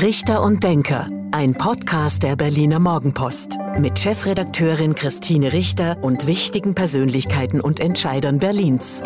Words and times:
Richter 0.00 0.42
und 0.42 0.62
Denker, 0.62 1.08
ein 1.32 1.54
Podcast 1.54 2.22
der 2.22 2.36
Berliner 2.36 2.78
Morgenpost 2.78 3.58
mit 3.80 3.98
Chefredakteurin 3.98 4.94
Christine 4.94 5.52
Richter 5.52 5.98
und 6.02 6.28
wichtigen 6.28 6.76
Persönlichkeiten 6.76 7.60
und 7.60 7.80
Entscheidern 7.80 8.38
Berlins. 8.38 9.02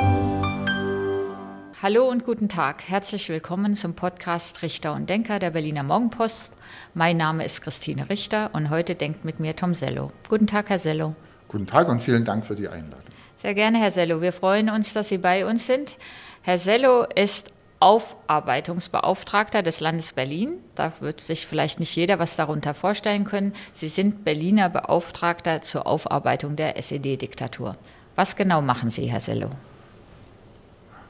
Hallo 1.80 2.10
und 2.10 2.24
guten 2.24 2.50
Tag. 2.50 2.82
Herzlich 2.86 3.30
willkommen 3.30 3.74
zum 3.74 3.94
Podcast 3.94 4.60
Richter 4.60 4.92
und 4.92 5.08
Denker 5.08 5.38
der 5.38 5.52
Berliner 5.52 5.82
Morgenpost. 5.82 6.52
Mein 6.92 7.16
Name 7.16 7.46
ist 7.46 7.62
Christine 7.62 8.10
Richter 8.10 8.50
und 8.52 8.68
heute 8.68 8.94
denkt 8.94 9.24
mit 9.24 9.40
mir 9.40 9.56
Tom 9.56 9.74
Sello. 9.74 10.10
Guten 10.28 10.46
Tag, 10.46 10.68
Herr 10.68 10.78
Sello. 10.78 11.14
Guten 11.48 11.66
Tag 11.66 11.88
und 11.88 12.02
vielen 12.02 12.26
Dank 12.26 12.44
für 12.44 12.54
die 12.54 12.68
Einladung. 12.68 13.06
Sehr 13.38 13.54
gerne, 13.54 13.78
Herr 13.78 13.92
Sello. 13.92 14.20
Wir 14.20 14.34
freuen 14.34 14.68
uns, 14.68 14.92
dass 14.92 15.08
Sie 15.08 15.16
bei 15.16 15.46
uns 15.46 15.66
sind. 15.66 15.96
Herr 16.42 16.58
Sello 16.58 17.06
ist 17.14 17.50
Aufarbeitungsbeauftragter 17.82 19.64
des 19.64 19.80
Landes 19.80 20.12
Berlin. 20.12 20.58
Da 20.76 20.92
wird 21.00 21.20
sich 21.20 21.48
vielleicht 21.48 21.80
nicht 21.80 21.96
jeder 21.96 22.20
was 22.20 22.36
darunter 22.36 22.74
vorstellen 22.74 23.24
können. 23.24 23.54
Sie 23.72 23.88
sind 23.88 24.24
Berliner 24.24 24.68
Beauftragter 24.68 25.62
zur 25.62 25.88
Aufarbeitung 25.88 26.54
der 26.54 26.76
SED-Diktatur. 26.78 27.76
Was 28.14 28.36
genau 28.36 28.62
machen 28.62 28.90
Sie, 28.90 29.06
Herr 29.06 29.18
Sello? 29.18 29.50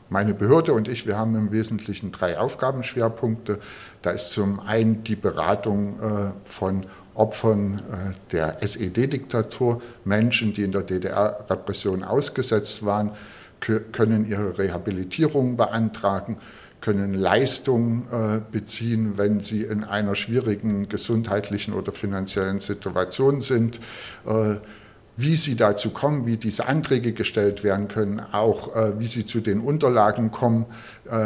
Meine 0.09 0.33
Behörde 0.33 0.73
und 0.73 0.89
ich, 0.89 1.07
wir 1.07 1.19
haben 1.19 1.37
im 1.37 1.53
Wesentlichen 1.53 2.11
drei 2.11 2.39
Aufgabenschwerpunkte. 2.39 3.59
Da 4.01 4.13
ist 4.13 4.31
zum 4.31 4.59
einen 4.59 5.05
die 5.05 5.17
Beratung 5.17 6.01
äh, 6.01 6.33
von 6.45 6.87
Opfern 7.15 7.81
äh, 7.81 8.33
der 8.33 8.63
SED-Diktatur, 8.63 9.83
Menschen, 10.07 10.55
die 10.55 10.63
in 10.63 10.73
der 10.73 10.83
DDR-Repression 10.83 12.03
ausgesetzt 12.03 12.83
waren, 12.83 13.11
können 13.93 14.29
ihre 14.29 14.59
Rehabilitierung 14.59 15.57
beantragen, 15.57 16.37
können 16.83 17.15
Leistungen 17.15 18.07
äh, 18.13 18.41
beziehen, 18.51 19.17
wenn 19.17 19.41
sie 19.41 19.63
in 19.63 19.85
einer 19.85 20.15
schwierigen 20.15 20.89
gesundheitlichen 20.89 21.73
oder 21.73 21.93
finanziellen 21.93 22.61
Situation 22.61 23.41
sind. 23.41 23.81
Äh, 24.27 24.57
wie 25.15 25.37
sie 25.37 25.57
dazu 25.57 25.91
kommen, 25.91 26.25
wie 26.25 26.39
diese 26.39 26.67
Anträge 26.67 27.13
gestellt 27.13 27.63
werden 27.63 27.87
können, 27.87 28.21
auch 28.33 28.75
äh, 28.75 28.99
wie 28.99 29.07
sie 29.07 29.27
zu 29.27 29.41
den 29.41 29.61
Unterlagen 29.61 30.31
kommen, 30.31 30.65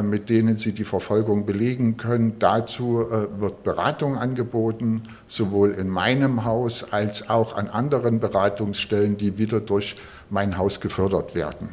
mit 0.03 0.29
denen 0.29 0.57
sie 0.57 0.73
die 0.73 0.85
Verfolgung 0.85 1.47
belegen 1.47 1.97
können. 1.97 2.41
Dazu 2.41 3.07
wird 3.39 3.63
Beratung 3.63 4.19
angeboten, 4.19 5.05
sowohl 5.29 5.71
in 5.71 5.89
meinem 5.89 6.45
Haus 6.45 6.93
als 6.93 7.31
auch 7.31 7.57
an 7.57 7.69
anderen 7.69 8.19
Beratungsstellen, 8.19 9.17
die 9.17 9.39
wieder 9.39 9.61
durch 9.61 9.95
mein 10.31 10.59
Haus 10.59 10.81
gefördert 10.81 11.37
werden. 11.37 11.69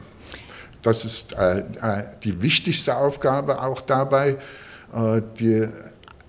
Das 0.83 1.05
ist 1.05 1.33
äh, 1.33 1.59
äh, 1.59 2.03
die 2.23 2.41
wichtigste 2.41 2.97
Aufgabe 2.97 3.63
auch 3.63 3.81
dabei. 3.81 4.37
Äh, 4.93 5.21
die 5.39 5.67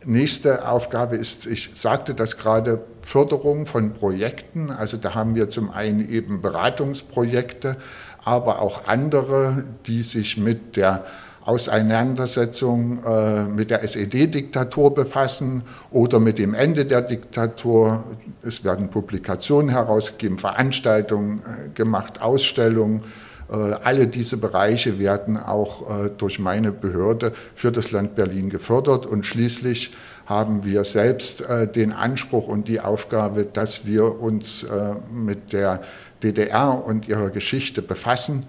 nächste 0.05 0.69
Aufgabe 0.69 1.16
ist, 1.16 1.44
ich 1.44 1.70
sagte 1.74 2.14
das 2.14 2.38
gerade, 2.38 2.80
Förderung 3.02 3.66
von 3.66 3.92
Projekten. 3.92 4.70
Also 4.70 4.97
da 4.97 5.14
haben 5.14 5.34
wir 5.34 5.48
zum 5.48 5.70
einen 5.70 6.08
eben 6.08 6.41
Beratungsprojekte, 6.41 7.77
aber 8.22 8.62
auch 8.62 8.86
andere, 8.86 9.64
die 9.86 10.02
sich 10.02 10.38
mit 10.38 10.77
der 10.77 11.05
Auseinandersetzung 11.44 13.05
äh, 13.05 13.44
mit 13.44 13.70
der 13.70 13.82
SED-Diktatur 13.82 14.94
befassen 14.94 15.62
oder 15.91 16.20
mit 16.20 16.38
dem 16.38 16.55
Ende 16.55 16.86
der 16.86 17.02
Diktatur. 17.02 18.05
Es 18.42 18.64
werden 18.64 18.88
Publikationen 18.88 19.69
herausgegeben, 19.69 20.38
Veranstaltungen 20.38 21.42
gemacht, 21.75 22.22
Ausstellungen. 22.22 23.02
Äh, 23.50 23.55
alle 23.55 24.06
diese 24.06 24.37
Bereiche 24.37 24.98
werden 24.98 25.37
auch 25.37 26.05
äh, 26.05 26.11
durch 26.17 26.39
meine 26.39 26.73
Behörde 26.73 27.33
für 27.55 27.73
das 27.73 27.91
Land 27.91 28.14
Berlin 28.14 28.50
gefördert 28.50 29.06
und 29.06 29.27
schließlich 29.27 29.92
haben 30.27 30.64
wir 30.64 30.84
selbst 30.84 31.42
äh, 31.42 31.69
den 31.70 31.92
Anspruch 31.92 32.48
und 32.48 32.69
die 32.69 32.81
Aufgabe, 32.81 33.45
dass 33.45 33.87
wir 33.87 34.20
uns 34.20 34.67
mit 35.12 35.53
der 35.53 35.83
DDR 36.22 36.83
und 36.84 37.09
ihrer 37.09 37.31
Geschichte 37.31 37.82
befassen 37.82 38.47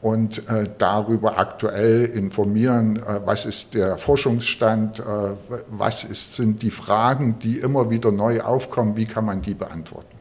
und 0.00 0.42
darüber 0.78 1.38
aktuell 1.38 2.04
informieren, 2.04 3.02
was 3.24 3.46
ist 3.46 3.74
der 3.74 3.98
Forschungsstand, 3.98 5.02
was 5.70 6.04
ist, 6.04 6.34
sind 6.34 6.62
die 6.62 6.70
Fragen, 6.70 7.38
die 7.40 7.58
immer 7.58 7.90
wieder 7.90 8.12
neu 8.12 8.40
aufkommen, 8.42 8.96
wie 8.96 9.06
kann 9.06 9.24
man 9.24 9.42
die 9.42 9.54
beantworten. 9.54 10.16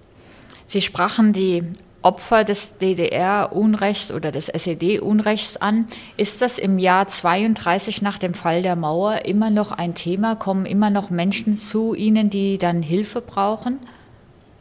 Sie 0.68 0.82
sprachen 0.82 1.34
die 1.34 1.64
Opfer 2.06 2.44
des 2.44 2.78
DDR-Unrechts 2.78 4.12
oder 4.12 4.32
des 4.32 4.48
SED-Unrechts 4.48 5.58
an. 5.58 5.88
Ist 6.18 6.42
das 6.42 6.60
im 6.60 6.78
Jahr 6.78 7.08
32 7.08 8.04
nach 8.04 8.20
dem 8.20 8.36
Fall 8.36 8.62
der 8.62 8.76
Mauer 8.76 9.26
immer 9.26 9.50
noch 9.50 9.72
ein 9.72 9.96
Thema? 9.96 10.36
Kommen 10.36 10.68
immer 10.68 10.92
noch 10.92 11.10
Menschen 11.10 11.56
zu 11.56 11.96
Ihnen, 11.96 12.30
die 12.30 12.60
dann 12.60 12.84
Hilfe 12.84 13.22
brauchen? 13.22 13.80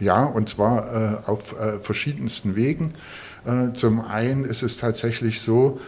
Ja, 0.00 0.25
und 0.25 0.49
zwar 0.49 1.22
äh, 1.27 1.31
auf 1.31 1.59
äh, 1.60 1.81
verschiedensten 1.81 2.56
Wegen. 2.56 2.94
Äh, 3.44 3.75
zum 3.75 4.00
einen 4.00 4.44
ist 4.44 4.62
es 4.62 4.78
tatsächlich 4.78 5.43
so, 5.43 5.78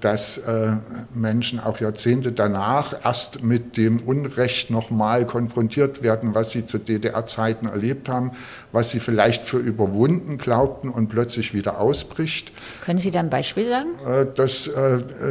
dass 0.00 0.38
äh, 0.38 0.76
Menschen 1.14 1.60
auch 1.60 1.78
Jahrzehnte 1.78 2.32
danach 2.32 2.94
erst 3.04 3.42
mit 3.42 3.76
dem 3.76 4.00
Unrecht 4.00 4.70
nochmal 4.70 5.26
konfrontiert 5.26 6.02
werden, 6.02 6.34
was 6.34 6.52
sie 6.52 6.64
zu 6.64 6.78
DDR-Zeiten 6.78 7.66
erlebt 7.66 8.08
haben, 8.08 8.30
was 8.72 8.90
sie 8.90 9.00
vielleicht 9.00 9.44
für 9.44 9.58
überwunden 9.58 10.38
glaubten 10.38 10.88
und 10.88 11.08
plötzlich 11.08 11.52
wieder 11.52 11.78
ausbricht. 11.78 12.50
Können 12.82 12.98
Sie 12.98 13.10
da 13.10 13.20
ein 13.20 13.28
Beispiel 13.28 13.68
sagen? 13.68 13.90
Äh, 14.06 14.26
dass, 14.34 14.70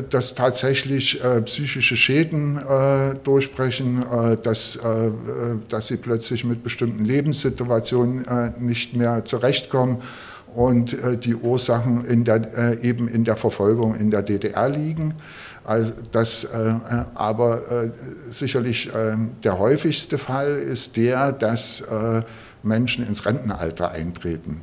dass 0.09 0.35
tatsächlich 0.35 1.19
psychische 1.45 1.97
Schäden 1.97 2.59
durchbrechen, 3.23 4.03
dass, 4.43 4.77
dass 5.69 5.87
sie 5.87 5.97
plötzlich 5.97 6.43
mit 6.43 6.63
bestimmten 6.63 7.05
Lebenssituationen 7.05 8.25
nicht 8.59 8.95
mehr 8.95 9.25
zurechtkommen 9.25 10.01
und 10.56 10.94
äh, 10.94 11.17
die 11.17 11.35
Ursachen 11.35 12.06
in 12.06 12.23
der, 12.23 12.57
äh, 12.57 12.88
eben 12.88 13.07
in 13.07 13.23
der 13.23 13.38
Verfolgung 13.38 13.95
in 13.95 14.12
der 14.12 14.22
DDR 14.22 14.69
liegen. 14.69 15.13
Also 15.63 15.94
das, 16.12 16.44
äh, 16.44 16.69
äh 16.69 16.73
aber 17.13 17.72
äh, 17.72 17.89
sicherlich 18.29 18.94
äh, 18.94 19.16
der 19.44 19.59
häufigste 19.59 20.17
Fall 20.17 20.56
ist 20.57 20.97
der, 20.97 21.31
dass 21.31 21.84
Menschen 22.63 23.07
ins 23.07 23.25
Rentenalter 23.25 23.91
eintreten 23.91 24.61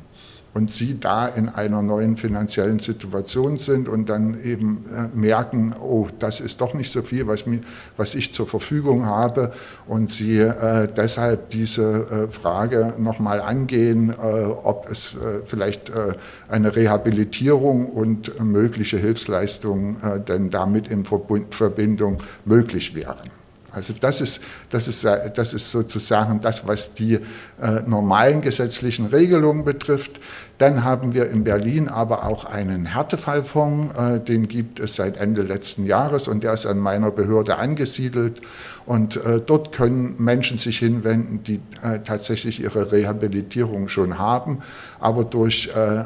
und 0.59 0.69
sie 0.69 0.99
da 0.99 1.25
in 1.25 1.47
einer 1.47 1.81
neuen 1.81 2.17
finanziellen 2.17 2.79
Situation 2.79 3.55
sind 3.55 3.87
und 3.87 4.09
dann 4.09 4.43
eben 4.43 4.83
äh, 4.93 5.07
merken, 5.17 5.73
oh, 5.79 6.07
das 6.19 6.41
ist 6.41 6.59
doch 6.59 6.73
nicht 6.73 6.91
so 6.91 7.01
viel, 7.01 7.27
was, 7.27 7.45
mir, 7.45 7.61
was 7.95 8.13
ich 8.13 8.33
zur 8.33 8.45
Verfügung 8.45 9.05
habe 9.05 9.53
und 9.87 10.09
sie 10.09 10.37
äh, 10.39 10.89
deshalb 10.93 11.49
diese 11.51 12.27
äh, 12.29 12.31
Frage 12.31 12.93
nochmal 12.97 13.39
angehen, 13.39 14.09
äh, 14.09 14.13
ob 14.13 14.89
es 14.91 15.15
äh, 15.15 15.45
vielleicht 15.45 15.91
äh, 15.91 16.15
eine 16.49 16.75
Rehabilitierung 16.75 17.87
und 17.87 18.37
mögliche 18.43 18.97
Hilfsleistungen 18.97 19.97
denn 20.27 20.49
damit 20.49 20.87
in 20.87 21.05
Verbindung 21.05 22.17
möglich 22.45 22.95
wären. 22.95 23.38
Also 23.71 23.93
das 23.99 24.21
ist, 24.21 24.41
das 24.69 24.87
ist, 24.87 25.03
das 25.03 25.53
ist 25.53 25.71
sozusagen 25.71 26.41
das, 26.41 26.67
was 26.67 26.93
die 26.93 27.15
äh, 27.15 27.81
normalen 27.85 28.41
gesetzlichen 28.41 29.07
Regelungen 29.07 29.63
betrifft. 29.63 30.19
Dann 30.57 30.83
haben 30.83 31.13
wir 31.13 31.29
in 31.29 31.43
Berlin 31.43 31.87
aber 31.87 32.25
auch 32.25 32.45
einen 32.45 32.85
Härtefallfonds, 32.85 33.95
äh, 33.97 34.19
den 34.19 34.47
gibt 34.47 34.79
es 34.79 34.95
seit 34.95 35.17
Ende 35.17 35.41
letzten 35.43 35.85
Jahres 35.85 36.27
und 36.27 36.43
der 36.43 36.53
ist 36.53 36.65
an 36.65 36.79
meiner 36.79 37.11
Behörde 37.11 37.57
angesiedelt. 37.57 38.41
Und 38.85 39.17
äh, 39.17 39.39
dort 39.45 39.71
können 39.71 40.15
Menschen 40.17 40.57
sich 40.57 40.79
hinwenden, 40.79 41.43
die 41.43 41.61
äh, 41.83 41.99
tatsächlich 42.03 42.61
ihre 42.61 42.91
Rehabilitierung 42.91 43.87
schon 43.87 44.17
haben, 44.17 44.59
aber 44.99 45.23
durch 45.23 45.69
äh, 45.75 46.05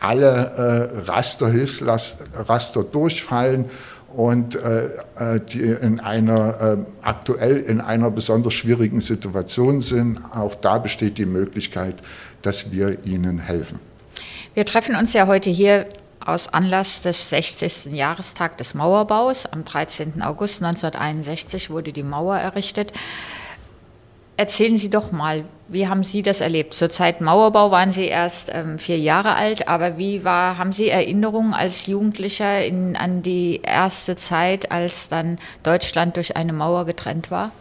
alle 0.00 0.92
äh, 1.04 1.10
Raster, 1.10 1.48
Hilfsraster 1.48 2.82
durchfallen 2.82 3.66
und 4.14 4.54
äh, 4.54 4.86
äh, 5.18 5.40
die 5.40 5.60
in 5.60 6.00
einer, 6.00 6.60
äh, 6.60 6.76
aktuell 7.02 7.56
in 7.58 7.80
einer 7.80 8.10
besonders 8.10 8.54
schwierigen 8.54 9.00
Situation 9.00 9.80
sind. 9.80 10.18
Auch 10.34 10.54
da 10.54 10.78
besteht 10.78 11.18
die 11.18 11.26
Möglichkeit, 11.26 11.96
dass 12.42 12.70
wir 12.70 13.04
ihnen 13.04 13.38
helfen. 13.38 13.80
Wir 14.54 14.66
treffen 14.66 14.96
uns 14.96 15.12
ja 15.12 15.26
heute 15.26 15.50
hier 15.50 15.86
aus 16.20 16.48
Anlass 16.48 17.02
des 17.02 17.30
60. 17.30 17.92
Jahrestags 17.92 18.56
des 18.56 18.74
Mauerbaus. 18.74 19.46
Am 19.46 19.64
13. 19.64 20.22
August 20.22 20.62
1961 20.62 21.70
wurde 21.70 21.92
die 21.92 22.02
Mauer 22.02 22.36
errichtet. 22.36 22.92
Erzählen 24.36 24.76
Sie 24.76 24.90
doch 24.90 25.12
mal, 25.12 25.44
wie 25.72 25.88
haben 25.88 26.04
Sie 26.04 26.22
das 26.22 26.40
erlebt? 26.40 26.74
Zur 26.74 26.90
Zeit 26.90 27.20
Mauerbau 27.20 27.70
waren 27.70 27.92
Sie 27.92 28.04
erst 28.04 28.50
ähm, 28.52 28.78
vier 28.78 28.98
Jahre 28.98 29.34
alt, 29.34 29.68
aber 29.68 29.96
wie 29.98 30.22
war, 30.22 30.58
haben 30.58 30.72
Sie 30.72 30.88
Erinnerungen 30.88 31.54
als 31.54 31.86
Jugendlicher 31.86 32.64
in, 32.64 32.96
an 32.96 33.22
die 33.22 33.60
erste 33.62 34.16
Zeit, 34.16 34.70
als 34.70 35.08
dann 35.08 35.38
Deutschland 35.62 36.16
durch 36.16 36.36
eine 36.36 36.52
Mauer 36.52 36.84
getrennt 36.84 37.30
war? 37.30 37.52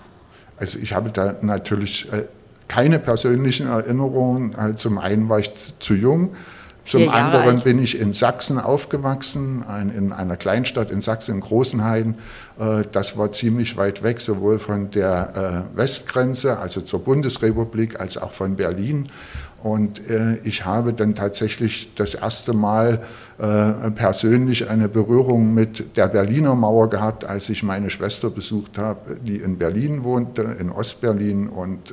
Also 0.58 0.78
ich 0.78 0.94
habe 0.94 1.10
da 1.10 1.36
natürlich 1.42 2.12
äh, 2.12 2.26
keine 2.68 3.00
persönlichen 3.00 3.68
Erinnerungen. 3.68 4.56
Also 4.56 4.76
zum 4.76 4.98
einen 4.98 5.30
war 5.30 5.40
ich 5.40 5.52
zu 5.80 5.94
jung, 5.94 6.36
Zum 6.84 7.10
anderen 7.10 7.58
alt. 7.58 7.64
bin 7.64 7.80
ich 7.80 8.00
in 8.00 8.12
Sachsen 8.12 8.58
aufgewachsen, 8.58 9.64
in 9.96 10.12
einer 10.12 10.36
Kleinstadt 10.36 10.90
in 10.90 11.00
Sachsen, 11.00 11.36
in 11.36 11.42
Großenhain. 11.42 12.16
Äh, 12.60 12.84
das 12.92 13.18
war 13.18 13.32
ziemlich 13.32 13.78
weit 13.78 14.04
weg, 14.04 14.20
sowohl 14.20 14.58
von 14.60 14.90
der 14.90 15.66
äh, 15.74 15.78
Westgrenze, 15.78 16.58
also 16.58 16.82
zur 16.82 17.04
Bundesrepublik, 17.04 18.00
als 18.00 18.18
auch 18.18 18.32
von 18.32 18.56
Berlin. 18.56 19.08
Und 19.62 20.10
äh, 20.10 20.38
ich 20.44 20.66
habe 20.66 20.94
dann 20.94 21.14
tatsächlich 21.14 21.94
das 21.96 22.16
erste 22.16 22.54
Mal 22.54 23.02
persönlich 23.96 24.70
eine 24.70 24.88
Berührung 24.88 25.56
mit 25.56 25.98
der 25.98 26.10
Berliner 26.10 26.54
Mauer 26.54 26.92
gehabt, 26.92 27.26
als 27.26 27.50
ich 27.50 27.64
meine 27.64 27.90
Schwester 27.90 28.30
besucht 28.30 28.78
habe, 28.78 29.16
die 29.16 29.38
in 29.38 29.58
Berlin 29.58 30.04
wohnte, 30.04 30.44
in 30.60 30.70
Ostberlin. 30.70 31.48
Und, 31.48 31.92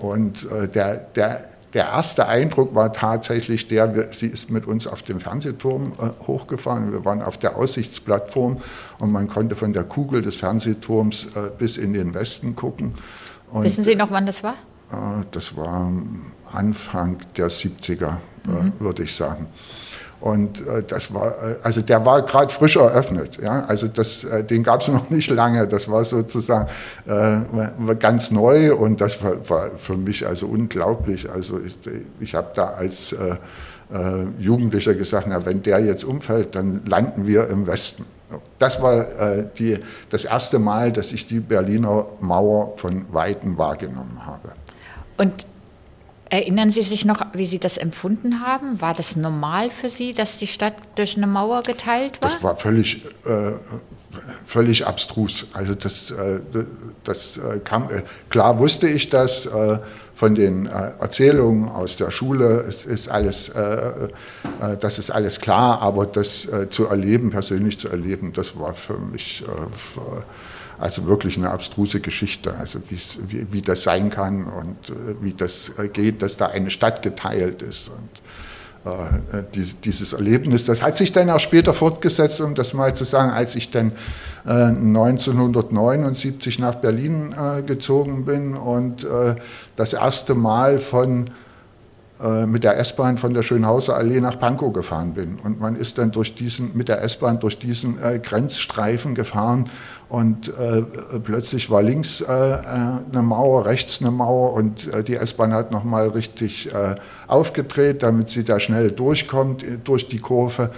und 0.00 0.48
der, 0.74 0.96
der 1.14 1.44
der 1.74 1.86
erste 1.86 2.26
Eindruck 2.26 2.74
war 2.74 2.92
tatsächlich 2.92 3.68
der, 3.68 4.12
sie 4.12 4.26
ist 4.26 4.50
mit 4.50 4.66
uns 4.66 4.86
auf 4.86 5.02
dem 5.02 5.20
Fernsehturm 5.20 5.92
äh, 5.98 6.26
hochgefahren. 6.26 6.92
Wir 6.92 7.04
waren 7.04 7.22
auf 7.22 7.38
der 7.38 7.56
Aussichtsplattform 7.56 8.58
und 9.00 9.12
man 9.12 9.28
konnte 9.28 9.56
von 9.56 9.72
der 9.72 9.84
Kugel 9.84 10.22
des 10.22 10.36
Fernsehturms 10.36 11.26
äh, 11.34 11.50
bis 11.58 11.76
in 11.76 11.92
den 11.92 12.14
Westen 12.14 12.54
gucken. 12.56 12.94
Und, 13.50 13.64
Wissen 13.64 13.84
Sie 13.84 13.96
noch, 13.96 14.10
wann 14.10 14.26
das 14.26 14.42
war? 14.42 14.54
Äh, 14.90 15.24
das 15.30 15.56
war 15.56 15.92
Anfang 16.52 17.18
der 17.36 17.48
70er, 17.48 18.16
äh, 18.46 18.48
mhm. 18.48 18.72
würde 18.78 19.02
ich 19.02 19.14
sagen. 19.14 19.46
Und 20.20 20.66
äh, 20.66 20.82
das 20.82 21.12
war, 21.12 21.28
äh, 21.28 21.56
also 21.62 21.82
der 21.82 22.04
war 22.06 22.22
gerade 22.22 22.52
frisch 22.52 22.76
eröffnet. 22.76 23.38
Ja? 23.40 23.64
Also 23.66 23.86
das, 23.86 24.24
äh, 24.24 24.44
den 24.44 24.62
gab 24.62 24.80
es 24.80 24.88
noch 24.88 25.10
nicht 25.10 25.30
lange. 25.30 25.66
Das 25.66 25.90
war 25.90 26.04
sozusagen 26.04 26.68
äh, 27.06 27.94
ganz 27.98 28.30
neu 28.30 28.74
und 28.74 29.00
das 29.00 29.22
war, 29.22 29.48
war, 29.48 29.70
für 29.76 29.96
mich 29.96 30.26
also 30.26 30.46
unglaublich. 30.46 31.28
Also 31.30 31.60
ich, 31.60 31.76
ich 32.20 32.34
habe 32.34 32.48
da 32.54 32.68
als 32.68 33.12
äh, 33.12 33.36
äh, 33.92 34.26
Jugendlicher 34.38 34.94
gesagt, 34.94 35.26
na, 35.28 35.44
wenn 35.44 35.62
der 35.62 35.80
jetzt 35.80 36.04
umfällt, 36.04 36.54
dann 36.54 36.82
landen 36.86 37.26
wir 37.26 37.48
im 37.48 37.66
Westen. 37.66 38.04
Das 38.58 38.82
war 38.82 39.04
die, 39.56 39.78
das 40.10 40.24
erste 40.24 40.58
Mal, 40.58 40.90
dass 40.90 41.12
ich 41.12 41.28
die 41.28 41.38
Berliner 41.38 42.06
Mauer 42.18 42.76
von 42.76 43.04
Weitem 43.12 43.56
wahrgenommen 43.56 44.26
habe. 44.26 44.48
Und 45.16 45.46
Erinnern 46.28 46.72
Sie 46.72 46.82
sich 46.82 47.04
noch, 47.04 47.24
wie 47.34 47.46
Sie 47.46 47.60
das 47.60 47.76
empfunden 47.76 48.40
haben? 48.40 48.80
War 48.80 48.94
das 48.94 49.14
normal 49.14 49.70
für 49.70 49.88
Sie, 49.88 50.12
dass 50.12 50.38
die 50.38 50.48
Stadt 50.48 50.74
durch 50.96 51.16
eine 51.16 51.28
Mauer 51.28 51.62
geteilt 51.62 52.20
war? 52.20 52.30
Das 52.30 52.42
war 52.42 52.56
völlig, 52.56 53.04
äh, 53.24 53.52
völlig 54.44 54.86
abstrus. 54.86 55.46
Also 55.52 55.76
das, 55.76 56.10
äh, 56.10 56.40
das 57.04 57.36
äh, 57.36 57.60
kam, 57.60 57.90
äh, 57.90 58.02
klar 58.28 58.58
wusste 58.58 58.88
ich 58.88 59.08
das 59.08 59.46
äh, 59.46 59.78
von 60.14 60.34
den 60.34 60.66
äh, 60.66 60.70
Erzählungen 60.98 61.68
aus 61.68 61.94
der 61.94 62.10
Schule. 62.10 62.64
Es 62.68 62.84
ist 62.84 63.08
alles, 63.08 63.52
das 64.80 64.98
ist 64.98 65.10
alles 65.10 65.40
klar, 65.40 65.82
aber 65.82 66.06
das 66.06 66.48
zu 66.70 66.86
erleben, 66.86 67.30
persönlich 67.30 67.78
zu 67.78 67.88
erleben, 67.88 68.32
das 68.32 68.58
war 68.58 68.74
für 68.74 68.98
mich 68.98 69.44
für, 69.44 70.24
also 70.78 71.06
wirklich 71.06 71.36
eine 71.36 71.50
abstruse 71.50 72.00
Geschichte, 72.00 72.54
also 72.56 72.80
wie, 72.88 73.46
wie 73.50 73.62
das 73.62 73.82
sein 73.82 74.10
kann 74.10 74.44
und 74.44 74.90
äh, 74.90 75.14
wie 75.20 75.32
das 75.32 75.72
äh, 75.78 75.88
geht, 75.88 76.22
dass 76.22 76.36
da 76.36 76.46
eine 76.46 76.70
Stadt 76.70 77.02
geteilt 77.02 77.62
ist. 77.62 77.88
Und 77.88 78.08
äh, 79.32 79.42
dieses 79.82 80.12
Erlebnis, 80.12 80.64
das 80.64 80.82
hat 80.82 80.96
sich 80.96 81.10
dann 81.12 81.30
auch 81.30 81.40
später 81.40 81.74
fortgesetzt, 81.74 82.40
um 82.40 82.54
das 82.54 82.74
mal 82.74 82.94
zu 82.94 83.04
sagen, 83.04 83.30
als 83.30 83.54
ich 83.56 83.70
dann 83.70 83.92
1979 84.44 86.60
nach 86.60 86.76
Berlin 86.76 87.34
gezogen 87.66 88.24
bin 88.24 88.54
und 88.54 89.04
das 89.74 89.92
erste 89.92 90.36
Mal 90.36 90.78
von 90.78 91.24
mit 92.46 92.64
der 92.64 92.78
S-Bahn 92.78 93.18
von 93.18 93.34
der 93.34 93.42
Schönhauser 93.42 93.96
Allee 93.96 94.20
nach 94.20 94.38
Pankow 94.38 94.72
gefahren 94.72 95.14
bin. 95.14 95.38
Und 95.42 95.60
man 95.60 95.76
ist 95.76 95.98
dann 95.98 96.12
durch 96.12 96.34
diesen, 96.34 96.76
mit 96.76 96.88
der 96.88 97.02
S-Bahn 97.02 97.40
durch 97.40 97.58
diesen 97.58 98.02
äh, 98.02 98.20
Grenzstreifen 98.20 99.14
gefahren 99.14 99.68
und 100.08 100.48
äh, 100.48 100.82
plötzlich 101.24 101.68
war 101.68 101.82
links 101.82 102.20
äh, 102.20 102.26
eine 102.26 103.22
Mauer, 103.22 103.66
rechts 103.66 104.00
eine 104.00 104.12
Mauer 104.12 104.52
und 104.52 104.92
äh, 104.92 105.02
die 105.02 105.16
S-Bahn 105.16 105.52
hat 105.52 105.72
nochmal 105.72 106.08
richtig 106.10 106.72
äh, 106.72 106.94
aufgedreht, 107.26 108.04
damit 108.04 108.28
sie 108.28 108.44
da 108.44 108.60
schnell 108.60 108.92
durchkommt 108.92 109.64
äh, 109.64 109.78
durch 109.82 110.06
die 110.06 110.20
Kurve. 110.20 110.70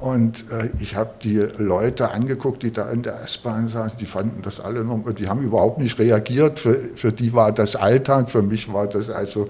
Und 0.00 0.46
äh, 0.50 0.70
ich 0.80 0.96
habe 0.96 1.10
die 1.22 1.46
Leute 1.58 2.10
angeguckt, 2.10 2.64
die 2.64 2.72
da 2.72 2.90
in 2.90 3.04
der 3.04 3.22
S-Bahn 3.22 3.68
saßen, 3.68 3.98
die 4.00 4.06
fanden 4.06 4.42
das 4.42 4.58
alle 4.58 4.82
noch, 4.82 4.98
die 5.16 5.28
haben 5.28 5.42
überhaupt 5.42 5.78
nicht 5.78 5.96
reagiert. 6.00 6.58
Für, 6.58 6.74
für 6.96 7.12
die 7.12 7.32
war 7.32 7.52
das 7.52 7.76
Alltag, 7.76 8.30
für 8.30 8.42
mich 8.42 8.72
war 8.72 8.88
das 8.88 9.10
also 9.10 9.48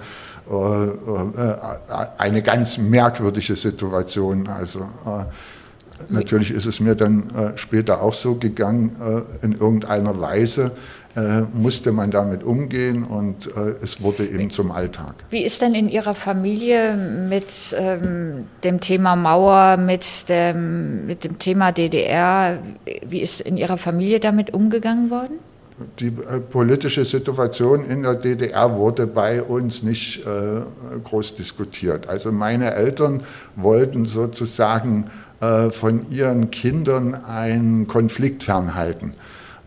eine 2.18 2.42
ganz 2.42 2.76
merkwürdige 2.76 3.54
Situation. 3.54 4.48
Also 4.48 4.88
Natürlich 6.08 6.50
ist 6.50 6.66
es 6.66 6.80
mir 6.80 6.94
dann 6.94 7.30
äh, 7.30 7.56
später 7.56 8.02
auch 8.02 8.14
so 8.14 8.36
gegangen, 8.36 8.96
äh, 9.00 9.44
in 9.44 9.52
irgendeiner 9.52 10.20
Weise 10.20 10.72
äh, 11.14 11.42
musste 11.52 11.92
man 11.92 12.10
damit 12.10 12.42
umgehen 12.42 13.04
und 13.04 13.46
äh, 13.48 13.74
es 13.82 14.00
wurde 14.00 14.24
eben 14.24 14.48
zum 14.48 14.70
Alltag. 14.70 15.14
Wie 15.28 15.42
ist 15.42 15.60
denn 15.60 15.74
in 15.74 15.90
Ihrer 15.90 16.14
Familie 16.14 16.96
mit 17.28 17.46
ähm, 17.76 18.46
dem 18.64 18.80
Thema 18.80 19.14
Mauer, 19.14 19.76
mit 19.76 20.28
dem, 20.30 21.06
mit 21.06 21.24
dem 21.24 21.38
Thema 21.38 21.70
DDR, 21.72 22.62
wie 23.06 23.20
ist 23.20 23.42
in 23.42 23.58
Ihrer 23.58 23.76
Familie 23.76 24.20
damit 24.20 24.54
umgegangen 24.54 25.10
worden? 25.10 25.38
Die 25.98 26.06
äh, 26.06 26.40
politische 26.40 27.04
Situation 27.04 27.84
in 27.86 28.02
der 28.02 28.14
DDR 28.14 28.74
wurde 28.74 29.06
bei 29.06 29.42
uns 29.42 29.82
nicht 29.82 30.24
äh, 30.24 30.62
groß 31.02 31.34
diskutiert. 31.34 32.08
Also 32.08 32.32
meine 32.32 32.74
Eltern 32.74 33.22
wollten 33.56 34.06
sozusagen 34.06 35.10
äh, 35.42 35.70
von 35.70 36.08
ihren 36.08 36.52
Kindern 36.52 37.16
einen 37.16 37.88
Konflikt 37.88 38.44
fernhalten. 38.44 39.14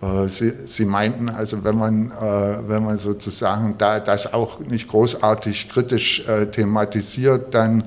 Äh, 0.01 0.29
sie, 0.29 0.53
sie, 0.67 0.85
meinten 0.85 1.27
also, 1.27 1.65
wenn 1.65 1.77
man, 1.77 2.11
äh, 2.11 2.69
wenn 2.69 2.85
man 2.85 2.97
sozusagen 2.97 3.75
da 3.77 3.99
das 3.99 4.33
auch 4.33 4.61
nicht 4.61 4.87
großartig 4.87 5.67
kritisch 5.67 6.23
thematisiert, 6.53 7.53
dann 7.53 7.83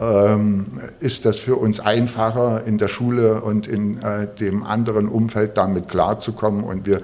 ähm, 0.00 0.64
ist 1.00 1.26
das 1.26 1.36
für 1.36 1.56
uns 1.56 1.78
einfacher, 1.78 2.64
in 2.64 2.78
der 2.78 2.88
Schule 2.88 3.42
und 3.42 3.66
in 3.66 3.98
dem 4.40 4.62
anderen 4.62 5.06
Umfeld 5.06 5.58
damit 5.58 5.88
klarzukommen 5.88 6.64
und 6.64 6.86
wir 6.86 7.02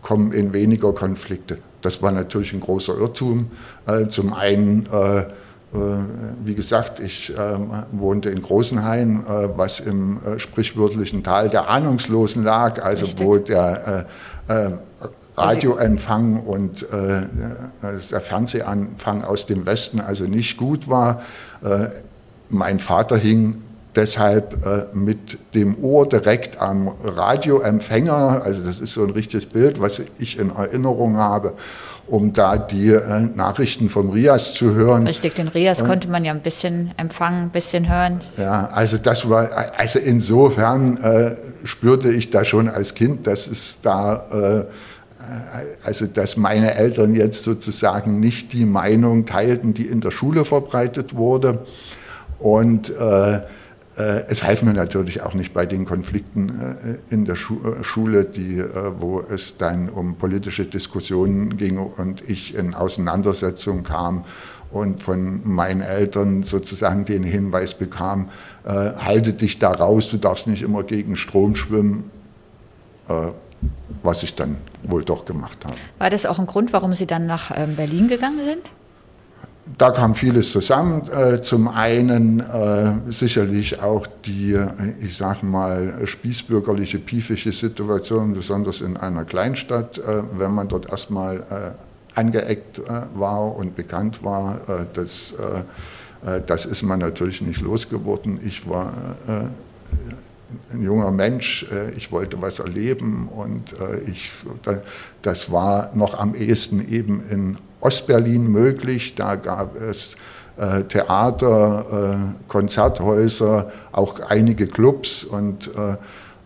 kommen 0.00 0.30
in 0.30 0.52
weniger 0.52 0.92
Konflikte. 0.92 1.58
Das 1.80 2.02
war 2.02 2.12
natürlich 2.12 2.52
ein 2.52 2.60
großer 2.60 2.96
Irrtum. 2.96 3.50
zum 4.08 4.32
einen 4.32 4.86
wie 6.44 6.54
gesagt, 6.54 7.00
ich 7.00 7.32
ähm, 7.38 7.70
wohnte 7.92 8.28
in 8.28 8.42
Großenhain, 8.42 9.24
äh, 9.24 9.48
was 9.56 9.80
im 9.80 10.18
äh, 10.22 10.38
sprichwörtlichen 10.38 11.22
Tal 11.22 11.48
der 11.48 11.68
Ahnungslosen 11.70 12.44
lag, 12.44 12.82
also 12.82 13.06
Richtig. 13.06 13.26
wo 13.26 13.38
der 13.38 14.06
Radioempfang 15.34 16.40
und 16.40 16.84
der 16.90 18.20
Fernsehanfang 18.20 19.24
aus 19.24 19.46
dem 19.46 19.64
Westen 19.64 20.00
also 20.00 20.24
nicht 20.24 20.58
gut 20.58 20.88
war. 20.90 21.22
mein 22.50 22.80
Vater 22.80 23.16
hing 23.16 23.62
deshalb 23.96 24.64
äh, 24.64 24.86
mit 24.96 25.38
dem 25.54 25.82
Ohr 25.82 26.08
direkt 26.08 26.60
am 26.60 26.88
Radioempfänger, 27.02 28.42
also 28.44 28.64
das 28.64 28.80
ist 28.80 28.94
so 28.94 29.04
ein 29.04 29.10
richtiges 29.10 29.46
Bild, 29.46 29.80
was 29.80 30.00
ich 30.18 30.38
in 30.38 30.50
Erinnerung 30.50 31.16
habe, 31.16 31.54
um 32.06 32.32
da 32.32 32.58
die 32.58 32.90
äh, 32.90 33.20
Nachrichten 33.34 33.88
vom 33.88 34.10
Rias 34.10 34.54
zu 34.54 34.74
hören. 34.74 35.06
Richtig, 35.06 35.34
den 35.34 35.48
Rias 35.48 35.80
äh, 35.80 35.84
konnte 35.84 36.08
man 36.08 36.24
ja 36.24 36.32
ein 36.32 36.40
bisschen 36.40 36.92
empfangen, 36.96 37.44
ein 37.44 37.50
bisschen 37.50 37.88
hören. 37.88 38.20
Ja, 38.36 38.68
also 38.72 38.96
das 38.96 39.28
war, 39.28 39.50
also 39.76 39.98
insofern 39.98 40.96
äh, 40.98 41.36
spürte 41.64 42.10
ich 42.10 42.30
da 42.30 42.44
schon 42.44 42.68
als 42.68 42.94
Kind, 42.94 43.26
dass 43.26 43.46
es 43.46 43.78
da 43.82 44.64
äh, 44.64 44.64
also 45.84 46.06
dass 46.06 46.36
meine 46.36 46.74
Eltern 46.74 47.14
jetzt 47.14 47.44
sozusagen 47.44 48.18
nicht 48.18 48.52
die 48.52 48.64
Meinung 48.64 49.24
teilten, 49.24 49.72
die 49.72 49.86
in 49.86 50.00
der 50.00 50.10
Schule 50.10 50.44
verbreitet 50.44 51.14
wurde. 51.14 51.60
Und 52.40 52.90
äh, 52.90 53.36
äh, 53.36 53.40
es 53.96 54.42
half 54.42 54.62
mir 54.62 54.72
natürlich 54.72 55.20
auch 55.20 55.34
nicht 55.34 55.52
bei 55.52 55.66
den 55.66 55.84
Konflikten 55.84 56.48
äh, 57.10 57.14
in 57.14 57.26
der 57.26 57.34
äh, 57.34 57.84
Schule, 57.84 58.24
die, 58.24 58.64
wo 58.98 59.20
es 59.20 59.58
dann 59.58 59.90
um 59.90 60.16
politische 60.16 60.64
Diskussionen 60.64 61.56
ging 61.56 61.78
und 61.78 62.22
ich 62.28 62.54
in 62.54 62.74
Auseinandersetzungen 62.74 63.84
kam 63.84 64.24
und 64.70 65.02
von 65.02 65.46
meinen 65.46 65.82
Eltern 65.82 66.42
sozusagen 66.42 67.04
den 67.04 67.22
Hinweis 67.22 67.74
bekam, 67.74 68.30
halte 68.64 69.34
dich 69.34 69.58
da 69.58 69.70
raus, 69.70 70.08
du 70.08 70.16
darfst 70.16 70.46
nicht 70.46 70.62
immer 70.62 70.82
gegen 70.82 71.14
Strom 71.14 71.54
schwimmen, 71.54 72.10
was 74.02 74.22
ich 74.22 74.34
dann 74.34 74.56
wohl 74.82 75.04
doch 75.04 75.26
gemacht 75.26 75.58
habe. 75.66 75.74
War 75.98 76.08
das 76.08 76.24
auch 76.24 76.38
ein 76.38 76.46
Grund, 76.46 76.72
warum 76.72 76.94
Sie 76.94 77.06
dann 77.06 77.26
nach 77.26 77.52
ähm, 77.54 77.76
Berlin 77.76 78.08
gegangen 78.08 78.40
sind? 78.42 78.70
Da 79.78 79.90
kam 79.90 80.14
vieles 80.14 80.52
zusammen. 80.52 81.02
Äh, 81.10 81.42
zum 81.42 81.68
einen 81.68 82.40
äh, 82.40 82.92
sicherlich 83.08 83.80
auch 83.80 84.06
die, 84.24 84.52
äh, 84.52 84.68
ich 85.00 85.16
sage 85.16 85.46
mal, 85.46 86.06
spießbürgerliche, 86.06 86.98
piefische 86.98 87.52
Situation, 87.52 88.34
besonders 88.34 88.80
in 88.80 88.96
einer 88.96 89.24
Kleinstadt, 89.24 90.00
wenn 90.36 90.52
man 90.52 90.68
dort 90.68 90.90
erstmal 90.90 91.74
angeeckt 92.14 92.80
war 93.14 93.56
und 93.56 93.76
bekannt 93.76 94.22
war, 94.22 94.60
dass 94.92 95.34
das 96.46 96.66
ist 96.66 96.82
man 96.82 96.98
natürlich 96.98 97.40
nicht 97.40 97.60
losgeworden. 97.60 98.40
Ich 98.44 98.68
war 98.68 98.92
ein 100.72 100.82
junger 100.82 101.10
Mensch, 101.10 101.66
ich 101.96 102.12
wollte 102.12 102.40
was 102.40 102.58
erleben 102.58 103.28
und 103.28 103.74
ich, 104.06 104.30
das 105.22 105.52
war 105.52 105.90
noch 105.94 106.18
am 106.18 106.34
ehesten 106.34 106.86
eben 106.88 107.22
in 107.28 107.56
Ostberlin 107.82 108.46
möglich. 108.46 109.14
Da 109.14 109.36
gab 109.36 109.80
es 109.80 110.16
Theater, 110.88 112.34
Konzerthäuser, 112.46 113.72
auch 113.90 114.20
einige 114.20 114.66
Clubs 114.66 115.24
und 115.24 115.70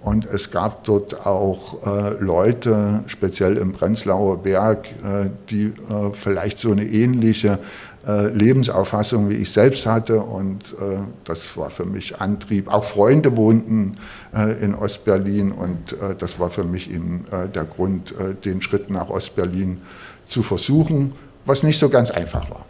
und 0.06 0.24
es 0.24 0.52
gab 0.52 0.84
dort 0.84 1.26
auch 1.26 1.84
äh, 1.84 2.10
Leute, 2.20 3.02
speziell 3.08 3.56
im 3.56 3.72
Prenzlauer 3.72 4.40
Berg, 4.40 4.86
äh, 4.86 5.30
die 5.50 5.64
äh, 5.64 6.12
vielleicht 6.12 6.58
so 6.58 6.70
eine 6.70 6.84
ähnliche 6.84 7.58
äh, 8.06 8.28
Lebensauffassung 8.28 9.30
wie 9.30 9.34
ich 9.34 9.50
selbst 9.50 9.84
hatte. 9.84 10.20
Und 10.20 10.74
äh, 10.74 10.98
das 11.24 11.56
war 11.56 11.70
für 11.70 11.86
mich 11.86 12.20
Antrieb. 12.20 12.72
Auch 12.72 12.84
Freunde 12.84 13.36
wohnten 13.36 13.96
äh, 14.32 14.52
in 14.62 14.76
Ostberlin 14.76 15.50
und 15.50 15.96
das 16.18 16.38
war 16.38 16.50
für 16.50 16.62
mich 16.62 16.88
eben 16.88 17.24
der 17.52 17.64
Grund, 17.64 18.14
den 18.44 18.62
Schritt 18.62 18.90
nach 18.90 19.10
Ostberlin 19.10 19.80
zu 20.28 20.44
versuchen, 20.44 21.14
was 21.46 21.62
nicht 21.62 21.78
so 21.78 21.88
ganz 21.88 22.10
einfach 22.10 22.50
war. 22.50 22.64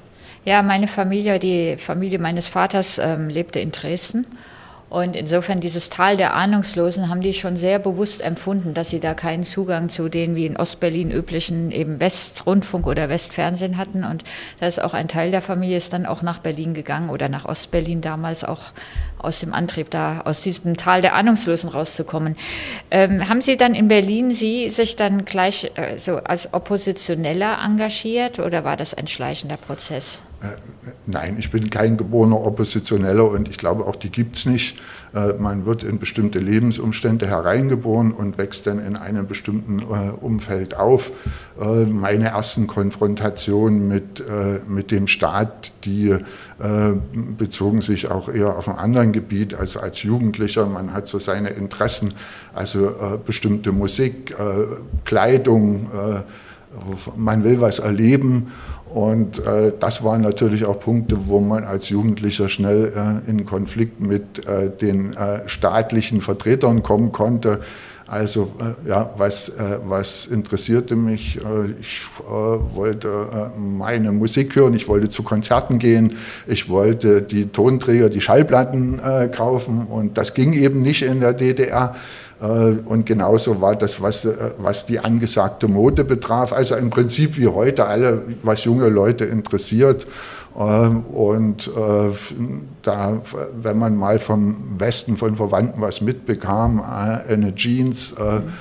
Ja, 0.44 0.62
meine 0.62 0.86
Familie, 0.86 1.40
die 1.40 1.76
Familie 1.76 2.20
meines 2.20 2.46
Vaters 2.46 2.98
ähm, 2.98 3.28
lebte 3.28 3.58
in 3.58 3.72
Dresden. 3.72 4.26
Und 4.88 5.16
insofern 5.16 5.60
dieses 5.60 5.90
Tal 5.90 6.16
der 6.16 6.34
Ahnungslosen 6.34 7.08
haben 7.08 7.20
die 7.20 7.34
schon 7.34 7.56
sehr 7.56 7.80
bewusst 7.80 8.20
empfunden, 8.20 8.72
dass 8.72 8.90
sie 8.90 9.00
da 9.00 9.14
keinen 9.14 9.42
Zugang 9.42 9.88
zu 9.88 10.08
den 10.08 10.36
wie 10.36 10.46
in 10.46 10.56
Ostberlin 10.56 11.10
üblichen 11.10 11.72
eben 11.72 12.00
Westrundfunk 12.00 12.86
oder 12.86 13.08
Westfernsehen 13.08 13.78
hatten. 13.78 14.04
Und 14.04 14.22
da 14.60 14.66
ist 14.66 14.80
auch 14.80 14.94
ein 14.94 15.08
Teil 15.08 15.32
der 15.32 15.42
Familie 15.42 15.76
ist 15.76 15.92
dann 15.92 16.06
auch 16.06 16.22
nach 16.22 16.38
Berlin 16.38 16.72
gegangen 16.72 17.10
oder 17.10 17.28
nach 17.28 17.46
Ostberlin 17.46 18.00
damals 18.00 18.44
auch 18.44 18.72
aus 19.18 19.40
dem 19.40 19.54
Antrieb, 19.54 19.90
da 19.90 20.20
aus 20.20 20.42
diesem 20.42 20.76
Tal 20.76 21.02
der 21.02 21.14
Ahnungslosen 21.14 21.68
rauszukommen. 21.68 22.36
Ähm, 22.92 23.28
haben 23.28 23.42
Sie 23.42 23.56
dann 23.56 23.74
in 23.74 23.88
Berlin 23.88 24.32
Sie 24.32 24.70
sich 24.70 24.94
dann 24.94 25.24
gleich 25.24 25.72
äh, 25.74 25.98
so 25.98 26.18
als 26.18 26.54
Oppositioneller 26.54 27.58
engagiert 27.64 28.38
oder 28.38 28.62
war 28.62 28.76
das 28.76 28.94
ein 28.94 29.08
schleichender 29.08 29.56
Prozess? 29.56 30.22
Äh, 30.42 30.48
nein, 31.06 31.36
ich 31.38 31.50
bin 31.50 31.70
kein 31.70 31.96
geborener 31.96 32.44
Oppositioneller 32.44 33.30
und 33.30 33.48
ich 33.48 33.56
glaube 33.56 33.86
auch, 33.86 33.96
die 33.96 34.10
gibt 34.10 34.36
es 34.36 34.44
nicht. 34.44 34.78
Äh, 35.14 35.34
man 35.34 35.64
wird 35.64 35.82
in 35.82 35.98
bestimmte 35.98 36.38
Lebensumstände 36.38 37.26
hereingeboren 37.26 38.12
und 38.12 38.36
wächst 38.36 38.66
dann 38.66 38.78
in 38.78 38.96
einem 38.96 39.26
bestimmten 39.26 39.80
äh, 39.80 40.10
Umfeld 40.20 40.76
auf. 40.76 41.10
Meine 41.58 42.26
ersten 42.26 42.66
Konfrontationen 42.66 43.88
mit, 43.88 44.22
mit 44.68 44.90
dem 44.90 45.06
Staat, 45.06 45.72
die 45.86 46.14
bezogen 47.38 47.80
sich 47.80 48.10
auch 48.10 48.28
eher 48.28 48.58
auf 48.58 48.68
ein 48.68 48.76
anderen 48.76 49.12
Gebiet, 49.12 49.54
also 49.54 49.80
als 49.80 50.02
Jugendlicher. 50.02 50.66
Man 50.66 50.92
hat 50.92 51.08
so 51.08 51.18
seine 51.18 51.48
Interessen, 51.48 52.12
also 52.54 52.92
bestimmte 53.24 53.72
Musik, 53.72 54.36
Kleidung, 55.06 55.90
man 57.16 57.44
will 57.44 57.60
was 57.60 57.78
erleben 57.78 58.52
und 58.96 59.44
äh, 59.44 59.72
das 59.78 60.04
waren 60.04 60.22
natürlich 60.22 60.64
auch 60.64 60.78
Punkte, 60.80 61.26
wo 61.26 61.40
man 61.40 61.64
als 61.64 61.88
Jugendlicher 61.88 62.48
schnell 62.48 62.92
äh, 63.26 63.30
in 63.30 63.44
Konflikt 63.44 64.00
mit 64.00 64.46
äh, 64.46 64.70
den 64.70 65.12
äh, 65.14 65.46
staatlichen 65.46 66.22
Vertretern 66.22 66.82
kommen 66.82 67.10
konnte. 67.12 67.60
Also 68.06 68.52
äh, 68.60 68.88
ja, 68.88 69.10
was, 69.18 69.48
äh, 69.48 69.80
was 69.86 70.26
interessierte 70.26 70.94
mich? 70.94 71.40
ich 71.80 72.02
wollte 72.26 73.50
meine 73.58 74.12
Musik 74.12 74.54
hören, 74.54 74.74
ich 74.74 74.86
wollte 74.86 75.08
zu 75.08 75.24
Konzerten 75.24 75.78
gehen, 75.78 76.14
ich 76.46 76.68
wollte 76.68 77.22
die 77.22 77.48
Tonträger, 77.48 78.08
die 78.08 78.20
Schallplatten 78.20 79.00
kaufen 79.32 79.86
und 79.86 80.16
das 80.16 80.32
ging 80.32 80.52
eben 80.52 80.80
nicht 80.82 81.02
in 81.02 81.20
der 81.20 81.32
DDR. 81.32 81.94
Äh, 82.40 82.44
und 82.84 83.06
genauso 83.06 83.60
war 83.60 83.76
das, 83.76 84.00
was, 84.00 84.24
äh, 84.24 84.52
was 84.58 84.86
die 84.86 84.98
angesagte 84.98 85.68
Mode 85.68 86.04
betraf. 86.04 86.52
Also 86.52 86.76
im 86.76 86.90
Prinzip 86.90 87.36
wie 87.38 87.48
heute 87.48 87.86
alle, 87.86 88.22
was 88.42 88.64
junge 88.64 88.88
Leute 88.88 89.24
interessiert. 89.24 90.06
Äh, 90.56 90.60
und 90.60 91.70
da, 92.82 93.20
wenn 93.60 93.78
man 93.78 93.96
mal 93.96 94.18
vom 94.18 94.78
Westen 94.78 95.16
von 95.16 95.36
Verwandten 95.36 95.80
was 95.80 96.00
mitbekam, 96.00 96.80
eine 96.80 97.54
Jeans, 97.54 98.14
mhm 98.18 98.52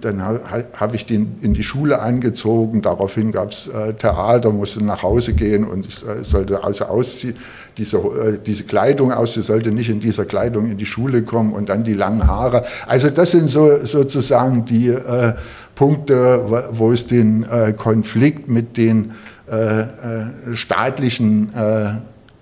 dann 0.00 0.22
habe 0.22 0.96
ich 0.96 1.04
den 1.04 1.36
in 1.42 1.52
die 1.52 1.62
Schule 1.62 2.00
angezogen. 2.00 2.80
Daraufhin 2.80 3.32
gab 3.32 3.50
es 3.50 3.66
äh, 3.66 3.92
Theater, 3.92 4.50
musste 4.50 4.82
nach 4.82 5.02
Hause 5.02 5.34
gehen 5.34 5.64
und 5.64 5.86
ich 5.86 6.02
äh, 6.06 6.24
sollte 6.24 6.64
also 6.64 6.86
ausziehen, 6.86 7.36
diese, 7.76 8.38
diese 8.44 8.64
Kleidung 8.64 9.12
aus, 9.12 9.34
sie 9.34 9.42
sollte 9.42 9.70
nicht 9.70 9.90
in 9.90 10.00
dieser 10.00 10.24
Kleidung 10.24 10.70
in 10.70 10.78
die 10.78 10.86
Schule 10.86 11.22
kommen 11.22 11.52
und 11.52 11.68
dann 11.68 11.84
die 11.84 11.94
langen 11.94 12.26
Haare. 12.26 12.64
Also 12.86 13.10
das 13.10 13.30
sind 13.32 13.50
so 13.50 13.84
sozusagen 13.84 14.64
die 14.64 14.88
äh, 14.88 15.34
Punkte, 15.74 16.68
wo 16.72 16.90
es 16.90 17.06
den 17.06 17.44
äh, 17.44 17.72
Konflikt 17.72 18.48
mit 18.48 18.76
den 18.76 19.12
äh, 19.46 20.54
staatlichen 20.54 21.52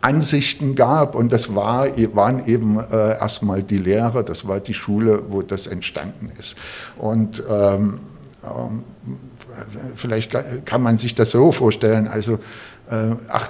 Ansichten 0.07 0.77
gab 0.77 1.17
und 1.17 1.33
das 1.33 1.57
war, 1.57 1.89
waren 2.15 2.47
eben 2.47 2.79
äh, 2.79 3.19
erstmal 3.19 3.65
die 3.65 3.79
Lehre, 3.79 4.23
das 4.23 4.47
war 4.47 4.61
die 4.61 4.73
Schule, 4.73 5.25
wo 5.31 5.43
das 5.43 5.67
entstanden 5.67 6.31
ist. 6.39 6.57
Und 6.97 7.43
ähm, 7.51 7.99
ähm, 8.45 8.85
vielleicht 9.97 10.31
kann 10.65 10.81
man 10.81 10.97
sich 10.97 11.17
das 11.17 11.33
so 11.33 11.51
vorstellen, 11.51 12.07
also 12.07 12.39
ach, 13.29 13.49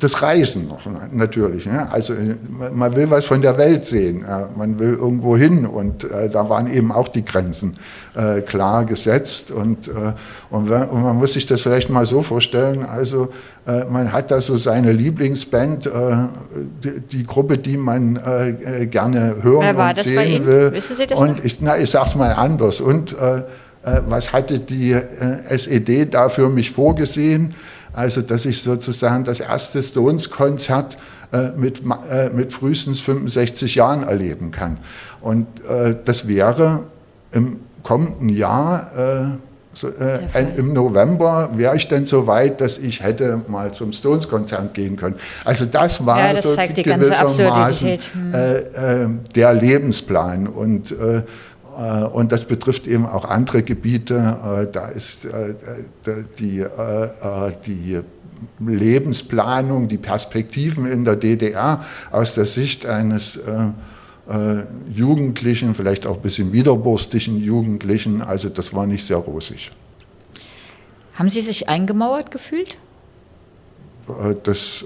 das 0.00 0.20
Reisen 0.20 0.68
noch 0.68 0.80
natürlich. 1.10 1.64
Ne? 1.64 1.90
Also 1.90 2.12
äh, 2.12 2.36
man 2.72 2.94
will 2.94 3.10
was 3.10 3.24
von 3.24 3.40
der 3.40 3.56
Welt 3.56 3.86
sehen, 3.86 4.24
äh, 4.24 4.44
man 4.56 4.78
will 4.78 4.92
irgendwo 4.92 5.38
hin 5.38 5.64
und 5.64 6.06
da 6.32 6.48
waren 6.50 6.70
eben 6.72 6.92
auch 6.92 7.08
die 7.08 7.24
Grenzen 7.24 7.76
klar 8.46 8.84
gesetzt 8.84 9.50
und, 9.50 9.90
und 10.50 10.68
man 10.68 11.16
muss 11.16 11.32
sich 11.32 11.46
das 11.46 11.62
vielleicht 11.62 11.90
mal 11.90 12.06
so 12.06 12.22
vorstellen, 12.22 12.84
also 12.84 13.30
man 13.90 14.12
hat 14.12 14.30
da 14.30 14.40
so 14.40 14.56
seine 14.56 14.92
Lieblingsband, 14.92 15.90
die, 17.10 17.26
Gruppe, 17.26 17.58
die 17.58 17.76
man 17.76 18.20
gerne 18.90 19.36
hören 19.42 19.76
und 19.76 19.96
sehen 19.96 20.46
will. 20.46 20.72
Wissen 20.72 20.96
Sie 20.96 21.06
das 21.06 21.18
und 21.18 21.44
ich, 21.44 21.60
na, 21.60 21.78
ich 21.78 21.90
sag's 21.90 22.14
mal 22.14 22.32
anders. 22.32 22.80
Und 22.80 23.16
was 23.82 24.32
hatte 24.32 24.60
die 24.60 24.92
SED 25.48 26.14
da 26.14 26.28
für 26.28 26.48
mich 26.48 26.70
vorgesehen? 26.70 27.54
Also, 27.94 28.22
dass 28.22 28.44
ich 28.44 28.62
sozusagen 28.62 29.24
das 29.24 29.40
erste 29.40 29.82
Stones-Konzert 29.82 30.96
äh, 31.32 31.50
mit, 31.56 31.82
äh, 32.10 32.30
mit 32.30 32.52
frühestens 32.52 33.00
65 33.00 33.74
Jahren 33.76 34.02
erleben 34.02 34.50
kann. 34.50 34.78
Und 35.20 35.46
äh, 35.68 35.94
das 36.04 36.28
wäre 36.28 36.84
im 37.32 37.60
kommenden 37.82 38.28
Jahr, 38.28 38.90
äh, 38.96 39.24
so, 39.72 39.88
äh, 39.88 40.20
im 40.56 40.72
November, 40.72 41.50
wäre 41.54 41.76
ich 41.76 41.88
denn 41.88 42.06
so 42.06 42.26
weit, 42.26 42.60
dass 42.60 42.78
ich 42.78 43.02
hätte 43.02 43.40
mal 43.48 43.72
zum 43.72 43.92
Stones-Konzert 43.92 44.74
gehen 44.74 44.96
können. 44.96 45.16
Also 45.44 45.64
das 45.66 46.04
war 46.06 46.18
ja, 46.18 46.32
das 46.34 46.44
so 46.44 46.54
gewissermaßen 46.54 47.98
hm. 48.12 48.34
Äh, 48.34 49.06
der 49.34 49.54
Lebensplan. 49.54 50.46
Und 50.46 50.94
und 52.12 52.32
das 52.32 52.44
betrifft 52.44 52.86
eben 52.86 53.06
auch 53.06 53.24
andere 53.24 53.62
Gebiete. 53.62 54.14
Äh, 54.14 54.72
da 54.72 54.88
ist 54.88 55.24
äh, 55.24 55.54
die, 56.38 56.64
die 57.66 58.00
Lebensplanung, 58.60 59.88
die 59.88 59.98
Perspektiven 59.98 60.86
in 60.86 61.04
der 61.04 61.16
DDR 61.16 61.84
aus 62.10 62.34
der 62.34 62.44
Sicht 62.44 62.84
eines 62.84 63.38
Jugendlichen, 64.92 65.74
vielleicht 65.74 66.06
auch 66.06 66.16
ein 66.16 66.22
bisschen 66.22 66.52
widerburstigen 66.52 67.36
Jugendlichen, 67.38 68.22
also 68.22 68.48
das 68.48 68.72
war 68.72 68.86
nicht 68.86 69.04
sehr 69.04 69.18
rosig. 69.18 69.70
Haben 71.14 71.28
Sie 71.30 71.42
sich 71.42 71.68
eingemauert 71.68 72.30
gefühlt? 72.30 72.78
Das 74.42 74.84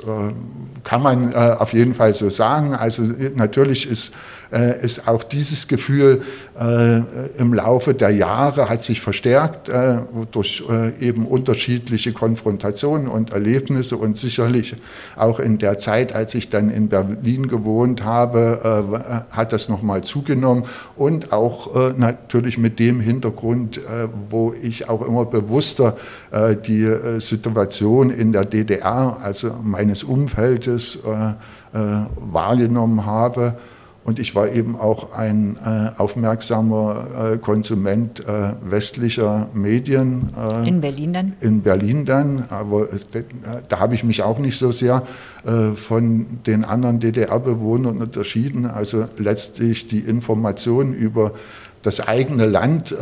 kann 0.85 1.03
man 1.03 1.35
auf 1.35 1.73
jeden 1.73 1.95
Fall 1.95 2.15
so 2.15 2.31
sagen. 2.31 2.75
Also 2.75 3.03
natürlich 3.35 3.89
ist 3.91 4.13
äh, 4.51 4.83
ist 4.83 5.07
auch 5.07 5.25
dieses 5.25 5.69
Gefühl 5.69 6.23
äh, 6.59 7.01
im 7.39 7.53
Laufe 7.53 7.93
der 7.93 8.11
Jahre 8.11 8.71
hat 8.71 8.83
sich 8.83 9.01
verstärkt 9.03 9.69
äh, 9.69 9.99
durch 10.33 10.65
eben 11.01 11.27
unterschiedliche 11.27 12.13
Konfrontationen 12.13 13.09
und 13.09 13.33
Erlebnisse 13.33 13.97
und 13.99 14.17
sicherlich 14.17 14.77
auch 15.17 15.39
in 15.39 15.59
der 15.59 15.79
Zeit, 15.79 16.15
als 16.15 16.35
ich 16.35 16.49
dann 16.49 16.71
in 16.71 16.89
Berlin 16.89 17.49
gewohnt 17.49 18.05
habe, 18.05 19.25
hat 19.31 19.53
das 19.53 19.69
nochmal 19.69 20.03
zugenommen 20.03 20.65
und 20.97 21.33
auch 21.33 21.97
natürlich 21.97 22.59
mit 22.59 22.79
dem 22.79 23.01
Hintergrund, 23.01 23.81
wo 24.31 24.55
ich 24.61 24.89
auch 24.89 25.03
immer 25.07 25.25
bewusster 25.25 25.97
die 26.67 26.89
Situation 27.19 28.11
in 28.11 28.33
der 28.33 28.45
DDR, 28.45 29.08
also 29.09 29.53
meines 29.63 30.05
Umfeldes, 30.05 30.99
wahrgenommen 31.73 33.05
habe 33.05 33.57
Und 34.09 34.19
ich 34.19 34.35
war 34.35 34.49
eben 34.49 34.75
auch 34.75 35.13
ein 35.13 35.59
äh, 35.63 35.91
aufmerksamer 36.01 37.35
äh, 37.35 37.37
Konsument 37.37 38.27
äh, 38.27 38.55
westlicher 38.63 39.51
Medien. 39.53 40.31
Äh, 40.35 40.67
in 40.67 40.81
Berlin 40.81 41.13
dann? 41.13 41.35
In 41.43 41.61
Berlin 41.61 42.07
dann. 42.07 42.45
Aber 42.49 42.85
äh, 42.91 43.25
da 43.69 43.81
habe 43.81 43.95
ich 43.95 44.05
mich 44.05 44.23
auch 44.23 44.39
nicht 44.39 44.59
so 44.59 44.73
sehr 44.73 45.03
äh, 45.45 45.73
von 45.75 46.41
den 46.47 46.65
anderen 46.65 47.01
DDR-Bewohnern 47.01 47.99
unterschieden. 47.99 48.65
Also 48.65 49.09
letztlich 49.19 49.89
die 49.89 50.01
Information 50.01 50.95
über 50.95 51.33
das 51.83 52.01
eigene 52.01 52.47
Land, 52.47 52.93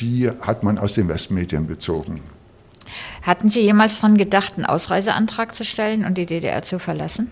die 0.00 0.28
hat 0.40 0.64
man 0.64 0.78
aus 0.78 0.94
den 0.94 1.08
Westmedien 1.08 1.68
bezogen. 1.68 2.20
Hatten 3.22 3.50
Sie 3.50 3.60
jemals 3.60 4.00
daran 4.00 4.16
gedacht, 4.16 4.54
einen 4.56 4.66
Ausreiseantrag 4.66 5.54
zu 5.54 5.64
stellen 5.64 6.04
und 6.04 6.18
die 6.18 6.26
DDR 6.26 6.62
zu 6.62 6.78
verlassen? 6.78 7.30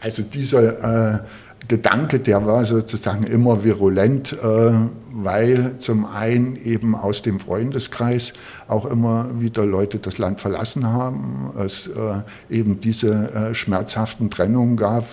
Also 0.00 0.22
dieser 0.22 1.24
Gedanke, 1.68 2.18
der 2.18 2.46
war 2.46 2.64
sozusagen 2.64 3.22
immer 3.22 3.62
virulent, 3.62 4.32
äh, 4.32 4.72
weil 5.12 5.78
zum 5.78 6.04
einen 6.04 6.56
eben 6.56 6.96
aus 6.96 7.22
dem 7.22 7.38
Freundeskreis 7.38 8.32
auch 8.66 8.86
immer 8.86 9.28
wieder 9.40 9.64
Leute 9.66 9.98
das 9.98 10.18
Land 10.18 10.40
verlassen 10.40 10.86
haben, 10.86 11.52
es 11.64 11.86
äh, 11.86 12.22
eben 12.52 12.80
diese 12.80 13.32
äh, 13.32 13.54
schmerzhaften 13.54 14.30
Trennungen 14.30 14.76
gab. 14.76 15.06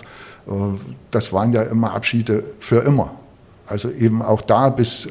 Das 1.10 1.34
waren 1.34 1.52
ja 1.52 1.62
immer 1.62 1.92
Abschiede 1.92 2.42
für 2.58 2.78
immer. 2.78 3.10
Also 3.66 3.90
eben 3.90 4.22
auch 4.22 4.40
da 4.40 4.70
bis 4.70 5.06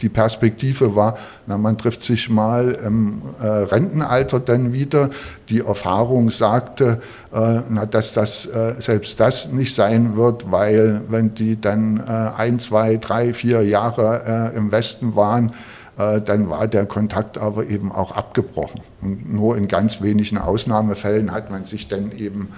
die 0.00 0.08
Perspektive 0.08 0.94
war, 0.94 1.18
na, 1.46 1.58
man 1.58 1.76
trifft 1.76 2.02
sich 2.02 2.28
mal 2.28 2.70
im 2.84 3.22
äh, 3.40 3.46
Rentenalter 3.46 4.40
dann 4.40 4.72
wieder. 4.72 5.10
Die 5.48 5.60
Erfahrung 5.60 6.30
sagte, 6.30 7.00
äh, 7.32 7.60
na, 7.68 7.86
dass 7.86 8.12
das 8.12 8.46
äh, 8.46 8.74
selbst 8.78 9.18
das 9.20 9.52
nicht 9.52 9.74
sein 9.74 10.16
wird, 10.16 10.50
weil 10.50 11.02
wenn 11.08 11.34
die 11.34 11.60
dann 11.60 11.98
äh, 11.98 12.30
ein, 12.36 12.58
zwei, 12.58 12.96
drei, 12.96 13.32
vier 13.32 13.62
Jahre 13.62 14.52
äh, 14.54 14.56
im 14.56 14.70
Westen 14.70 15.16
waren, 15.16 15.52
äh, 15.98 16.20
dann 16.20 16.48
war 16.48 16.66
der 16.68 16.86
Kontakt 16.86 17.38
aber 17.38 17.66
eben 17.66 17.90
auch 17.90 18.12
abgebrochen. 18.12 18.80
Und 19.00 19.32
nur 19.32 19.56
in 19.56 19.68
ganz 19.68 20.00
wenigen 20.00 20.38
Ausnahmefällen 20.38 21.32
hat 21.32 21.50
man 21.50 21.64
sich 21.64 21.88
dann 21.88 22.12
eben 22.12 22.48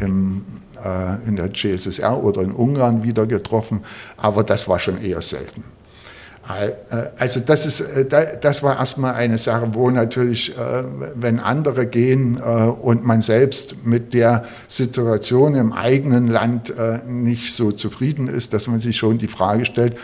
im, 0.00 0.44
in 1.26 1.36
der 1.36 1.48
GSSR 1.48 2.24
oder 2.24 2.42
in 2.42 2.50
Ungarn 2.50 3.04
wieder 3.04 3.26
getroffen, 3.26 3.82
aber 4.16 4.42
das 4.42 4.66
war 4.66 4.80
schon 4.80 5.00
eher 5.00 5.20
selten. 5.20 5.62
Äh, 6.48 6.72
also 7.18 7.40
das, 7.40 7.66
ist, 7.66 7.80
äh, 7.80 8.38
das 8.40 8.62
war 8.62 8.78
erstmal 8.78 9.14
eine 9.14 9.38
Sache, 9.38 9.74
wo 9.74 9.90
natürlich, 9.90 10.56
äh, 10.56 10.84
wenn 11.14 11.38
andere 11.38 11.86
gehen 11.86 12.36
und 12.36 13.04
man 13.04 13.22
selbst 13.22 13.84
mit 13.84 14.14
der 14.14 14.44
Situation 14.68 15.54
im 15.54 15.72
eigenen 15.72 16.26
Land 16.26 16.72
nicht 17.06 17.54
so 17.54 17.72
zufrieden 17.72 18.28
ist, 18.28 18.52
dass 18.52 18.66
man 18.66 18.80
sich 18.80 18.96
schon 18.96 19.18
die 19.18 19.28
Frage 19.28 19.64
stellt, 19.64 19.96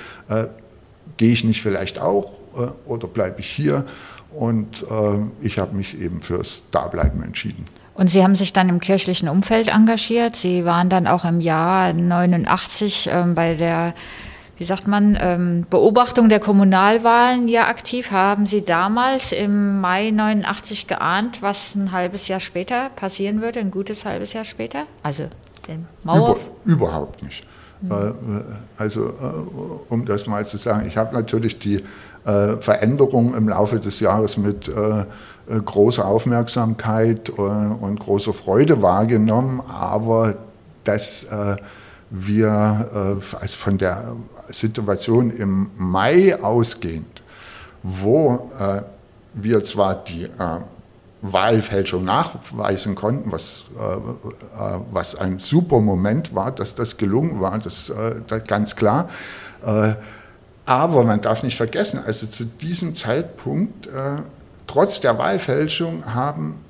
gehe 1.17 1.33
ich 1.33 1.45
nicht 1.45 1.63
vielleicht 1.63 2.01
auch 2.01 2.33
oder 2.87 3.09
bleibe 3.09 3.41
ich 3.41 3.49
hier? 3.49 3.85
Und 4.33 4.85
ich 5.41 5.59
habe 5.59 5.77
mich 5.77 6.01
eben 6.01 6.23
fürs 6.23 6.63
Dableiben 6.71 7.23
entschieden. 7.23 7.65
Und 7.95 8.09
Sie 8.09 8.23
haben 8.23 8.37
sich 8.37 8.53
dann 8.53 8.69
im 8.69 8.79
kirchlichen 8.79 9.29
Umfeld 9.29 9.69
engagiert. 9.69 10.37
Sie 10.37 10.65
waren 10.65 10.89
dann 10.89 11.09
auch 11.09 11.25
im 11.25 11.41
Jahr 11.41 11.93
89 11.93 13.11
ähm, 13.13 13.35
bei 13.35 13.55
der 13.55 13.93
wie 14.59 14.65
sagt 14.65 14.89
man, 14.89 15.17
ähm, 15.21 15.67
Beobachtung 15.71 16.29
der 16.29 16.41
Kommunalwahlen 16.41 17.47
ja 17.47 17.69
aktiv. 17.69 18.11
Haben 18.11 18.47
Sie 18.47 18.63
damals 18.63 19.31
im 19.31 19.81
Mai 19.81 20.11
89 20.11 20.89
geahnt, 20.89 21.43
was 21.43 21.77
ein 21.77 21.93
halbes 21.93 22.27
Jahr 22.27 22.41
später 22.41 22.91
passieren 22.97 23.41
würde, 23.41 23.61
ein 23.61 23.71
gutes 23.71 24.05
halbes 24.05 24.33
Jahr 24.33 24.45
später? 24.45 24.85
Also 25.05 25.25
den 25.69 25.87
Mauer? 26.03 26.39
Über, 26.65 26.73
überhaupt 26.73 27.23
nicht. 27.23 27.45
Mhm. 27.81 28.45
Also 28.77 29.07
äh, 29.07 29.91
um 29.91 30.05
das 30.05 30.27
mal 30.27 30.45
zu 30.45 30.57
sagen, 30.57 30.89
ich 30.89 30.97
habe 30.97 31.15
natürlich 31.15 31.61
die 31.61 31.81
äh, 32.25 32.57
Veränderung 32.57 33.37
im 33.37 33.49
Laufe 33.49 33.79
des 33.79 34.01
Jahres 34.01 34.37
mit 34.37 34.71
großer 35.65 36.05
Aufmerksamkeit 36.05 37.31
und 37.31 38.01
großer 38.01 38.35
Freude 38.35 38.83
wahrgenommen, 38.83 39.63
aber 39.67 40.35
das 40.85 41.27
wir 42.11 43.19
äh, 43.23 43.37
also 43.37 43.57
von 43.57 43.79
der 43.79 44.17
Situation 44.49 45.31
im 45.31 45.71
Mai 45.77 46.41
ausgehend, 46.43 47.23
wo 47.83 48.51
äh, 48.59 48.83
wir 49.35 49.63
zwar 49.63 49.95
die 49.97 50.25
äh, 50.25 50.61
Wahlfälschung 51.23 52.05
nachweisen 52.05 52.95
konnten, 52.95 53.33
was, 53.33 53.65
äh, 53.77 53.83
äh, 53.83 54.81
was 54.93 55.15
ein 55.17 55.39
super 55.39 55.81
Moment 55.81 56.35
war, 56.35 56.53
dass 56.53 56.75
das 56.75 56.97
gelungen 56.97 57.41
war, 57.41 57.59
das, 57.59 57.91
äh, 57.91 58.17
das 58.27 58.45
ganz 58.45 58.77
klar. 58.77 59.09
aber 60.67 61.03
man 61.03 61.21
darf 61.21 61.43
nicht 61.43 61.57
vergessen, 61.57 62.01
also 62.07 62.29
zu 62.29 62.45
diesem 62.45 62.95
Zeitpunkt, 62.95 63.89
trotz 64.69 65.01
der 65.01 65.19
Wahlfälschung, 65.19 66.15
haben, 66.15 66.61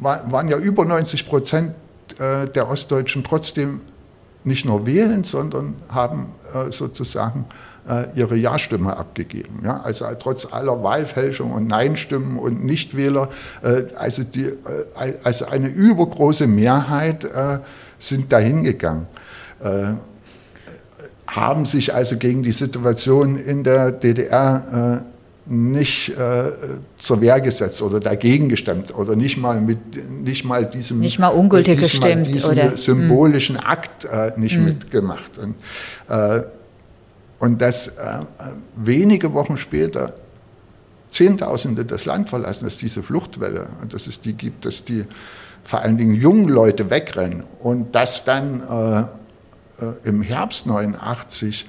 war, 0.00 0.32
waren 0.32 0.48
ja 0.48 0.56
über 0.56 0.86
90 0.86 1.28
Prozent 1.28 1.74
der 2.18 2.70
Ostdeutschen 2.70 3.22
trotzdem 3.22 3.82
nicht 4.44 4.64
nur 4.64 4.86
wählen, 4.86 5.24
sondern 5.24 5.74
haben 5.88 6.26
äh, 6.54 6.70
sozusagen 6.72 7.44
äh, 7.88 8.06
ihre 8.14 8.36
Ja-Stimme 8.36 8.96
abgegeben. 8.96 9.60
Ja? 9.64 9.80
Also 9.80 10.04
äh, 10.04 10.16
trotz 10.18 10.52
aller 10.52 10.82
Wahlfälschung 10.82 11.52
und 11.52 11.66
Nein-Stimmen 11.66 12.38
und 12.38 12.64
Nichtwähler, 12.64 13.28
äh, 13.62 13.84
also, 13.96 14.22
die, 14.22 14.44
äh, 14.44 15.14
also 15.24 15.46
eine 15.46 15.68
übergroße 15.68 16.46
Mehrheit 16.46 17.24
äh, 17.24 17.58
sind 17.98 18.32
dahin 18.32 18.64
gegangen 18.64 19.06
haben 21.26 21.66
sich 21.66 21.92
also 21.92 22.16
gegen 22.16 22.44
die 22.44 22.52
Situation 22.52 23.36
in 23.36 23.64
der 23.64 23.90
DDR 23.90 25.02
nicht 25.48 26.10
äh, 26.10 26.52
zur 26.98 27.20
Wehr 27.20 27.40
gesetzt 27.40 27.80
oder 27.80 28.00
dagegen 28.00 28.48
gestimmt 28.50 28.94
oder 28.94 29.16
nicht 29.16 29.38
mal 29.38 29.60
mit 29.60 29.78
nicht 30.22 30.44
mal 30.44 30.66
diesem 30.66 31.00
nicht 31.00 31.18
mal 31.18 31.28
ungültig 31.28 31.78
gestimmt 31.78 32.34
diesem 32.34 32.50
oder 32.50 32.76
symbolischen 32.76 33.56
hm. 33.56 33.66
Akt 33.66 34.04
äh, 34.04 34.32
nicht 34.36 34.56
hm. 34.56 34.66
mitgemacht 34.66 35.38
und, 35.38 35.54
äh, 36.08 36.42
und 37.38 37.62
dass 37.62 37.88
äh, 37.88 38.20
wenige 38.76 39.32
Wochen 39.32 39.56
später 39.56 40.12
Zehntausende 41.10 41.86
das 41.86 42.04
Land 42.04 42.28
verlassen, 42.28 42.66
dass 42.66 42.76
diese 42.76 43.02
Fluchtwelle 43.02 43.68
und 43.80 43.94
dass 43.94 44.06
es 44.06 44.20
die 44.20 44.34
gibt, 44.34 44.66
dass 44.66 44.84
die 44.84 45.06
vor 45.64 45.80
allen 45.80 45.96
Dingen 45.96 46.14
jungen 46.14 46.48
Leute 46.48 46.90
wegrennen 46.90 47.44
und 47.60 47.94
dass 47.94 48.24
dann 48.24 48.62
äh, 48.68 49.00
äh, 49.84 49.94
im 50.04 50.20
Herbst 50.22 50.66
89 50.66 51.66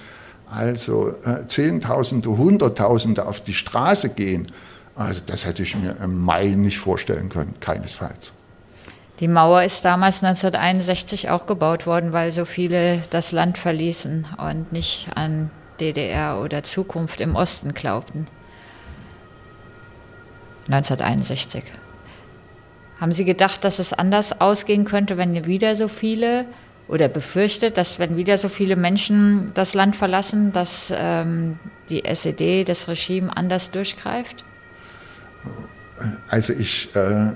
also 0.50 1.16
äh, 1.24 1.46
Zehntausende, 1.48 2.30
Hunderttausende 2.30 3.26
auf 3.26 3.40
die 3.42 3.54
Straße 3.54 4.10
gehen, 4.10 4.48
also 4.96 5.22
das 5.26 5.46
hätte 5.46 5.64
ich 5.64 5.76
mir 5.76 5.96
im 6.04 6.20
Mai 6.20 6.48
nicht 6.48 6.78
vorstellen 6.78 7.30
können, 7.30 7.54
keinesfalls. 7.60 8.34
Die 9.20 9.28
Mauer 9.28 9.64
ist 9.64 9.84
damals 9.84 10.24
1961 10.24 11.30
auch 11.30 11.46
gebaut 11.46 11.86
worden, 11.86 12.14
weil 12.14 12.32
so 12.32 12.46
viele 12.46 13.02
das 13.10 13.32
Land 13.32 13.58
verließen 13.58 14.26
und 14.38 14.72
nicht 14.72 15.10
an 15.16 15.52
DDR 15.80 16.42
oder 16.42 16.64
Zukunft 16.64 17.22
im 17.22 17.36
Osten 17.36 17.74
glaubten. 17.74 18.28
1961. 20.68 21.64
Haben 23.00 23.12
Sie 23.14 23.26
gedacht, 23.26 23.64
dass 23.64 23.80
es 23.80 23.94
anders 23.94 24.40
ausgehen 24.40 24.86
könnte, 24.86 25.18
wenn 25.18 25.46
wieder 25.46 25.76
so 25.76 25.88
viele 25.88 26.46
oder 26.90 27.08
befürchtet, 27.08 27.78
dass 27.78 28.00
wenn 28.00 28.18
wieder 28.18 28.38
so 28.38 28.50
viele 28.50 28.76
Menschen 28.76 29.52
das 29.54 29.74
Land 29.74 29.96
verlassen, 29.96 30.52
dass 30.52 30.92
ähm, 30.96 31.60
die 31.90 32.04
SED, 32.04 32.64
das 32.66 32.88
Regime 32.88 33.36
anders 33.36 33.72
durchgreift? 33.72 34.44
Also 36.28 36.54
ich 36.54 36.94
äh, 36.96 37.32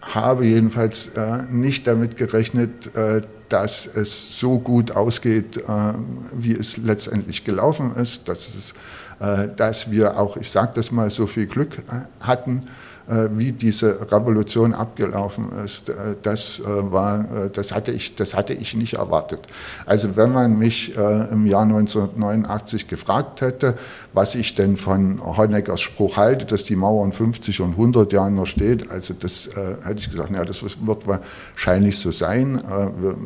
habe 0.00 0.46
jedenfalls 0.46 1.08
äh, 1.08 1.42
nicht 1.50 1.86
damit 1.86 2.16
gerechnet, 2.16 2.94
äh, 2.96 3.20
dass 3.48 3.86
es 3.86 4.40
so 4.40 4.58
gut 4.58 4.92
ausgeht, 4.92 5.58
äh, 5.58 5.92
wie 6.32 6.54
es 6.54 6.78
letztendlich 6.78 7.44
gelaufen 7.44 7.94
ist, 7.96 8.28
dass, 8.28 8.54
es, 8.54 8.74
äh, 9.20 9.48
dass 9.54 9.90
wir 9.90 10.18
auch, 10.18 10.38
ich 10.38 10.50
sage 10.50 10.72
das 10.74 10.90
mal, 10.90 11.10
so 11.10 11.26
viel 11.26 11.46
Glück 11.46 11.78
äh, 11.78 12.24
hatten. 12.24 12.62
Äh, 13.08 13.28
wie 13.32 13.50
diese 13.50 14.12
Revolution 14.12 14.74
abgelaufen 14.74 15.50
ist, 15.64 15.88
äh, 15.88 16.14
das, 16.22 16.60
äh, 16.60 16.64
war, 16.92 17.48
das, 17.52 17.72
hatte 17.72 17.90
ich, 17.90 18.14
das 18.14 18.34
hatte 18.34 18.54
ich 18.54 18.74
nicht 18.74 18.94
erwartet. 18.94 19.40
Also 19.86 20.16
wenn 20.16 20.32
man 20.32 20.58
mich 20.58 20.94
im 20.94 21.46
Jahr 21.46 21.62
1989 21.62 22.88
gefragt 22.88 23.40
hätte, 23.40 23.76
was 24.12 24.34
ich 24.34 24.54
denn 24.54 24.76
von 24.76 25.20
Honeckers 25.20 25.80
Spruch 25.80 26.16
halte, 26.16 26.44
dass 26.44 26.64
die 26.64 26.76
Mauer 26.76 27.04
in 27.04 27.12
50 27.12 27.60
und 27.60 27.72
100 27.72 28.12
Jahren 28.12 28.34
noch 28.34 28.46
steht, 28.46 28.90
also 28.90 29.14
das 29.18 29.48
hätte 29.54 29.98
ich 29.98 30.10
gesagt, 30.10 30.30
ja, 30.30 30.44
das 30.44 30.62
wird 30.62 31.06
wahrscheinlich 31.06 31.98
so 31.98 32.10
sein. 32.10 32.60
wir 32.98 33.16